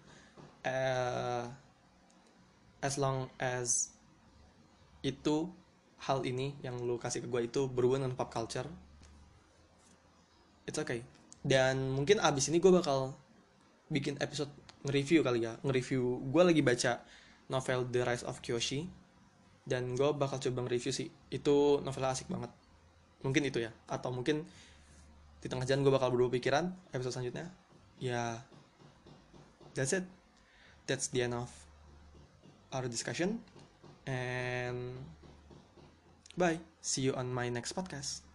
uh, 0.62 1.50
as 2.78 2.94
long 2.94 3.26
as 3.42 3.90
itu 5.02 5.50
hal 6.06 6.22
ini 6.22 6.54
yang 6.62 6.78
lo 6.78 6.94
kasih 6.94 7.24
ke 7.24 7.28
gue 7.28 7.50
itu 7.50 7.66
berhubungan 7.66 8.06
dengan 8.06 8.14
pop 8.14 8.30
culture 8.30 8.70
it's 10.70 10.78
okay. 10.78 11.02
Dan 11.40 11.90
mungkin 11.90 12.20
abis 12.22 12.52
ini 12.52 12.60
gue 12.62 12.70
bakal 12.70 13.16
bikin 13.90 14.20
episode 14.22 14.52
nge-review 14.86 15.26
kali 15.26 15.42
ya 15.48 15.56
nge-review 15.66 16.30
gue 16.30 16.42
lagi 16.46 16.62
baca 16.62 16.92
novel 17.50 17.90
The 17.90 18.06
Rise 18.06 18.24
of 18.24 18.38
Kyoshi 18.38 18.86
dan 19.66 19.98
gue 19.98 20.08
bakal 20.14 20.38
coba 20.38 20.64
nge-review 20.64 20.94
sih. 20.94 21.08
Itu 21.28 21.82
novel 21.82 22.06
asik 22.06 22.30
banget. 22.30 22.48
Mungkin 23.26 23.42
itu 23.44 23.60
ya. 23.60 23.74
Atau 23.90 24.14
mungkin 24.14 24.46
di 25.40 25.46
tengah 25.50 25.66
jalan 25.66 25.82
gue 25.82 25.92
bakal 25.92 26.14
berubah 26.14 26.38
pikiran 26.38 26.70
episode 26.94 27.18
selanjutnya. 27.18 27.50
Ya 27.98 28.40
that's 29.74 29.92
it. 29.92 30.06
That's 30.86 31.10
the 31.10 31.26
end 31.26 31.34
of 31.36 31.50
our 32.70 32.86
discussion 32.86 33.42
and 34.06 34.94
bye. 36.38 36.62
See 36.80 37.04
you 37.04 37.12
on 37.18 37.28
my 37.28 37.52
next 37.52 37.76
podcast 37.76 38.29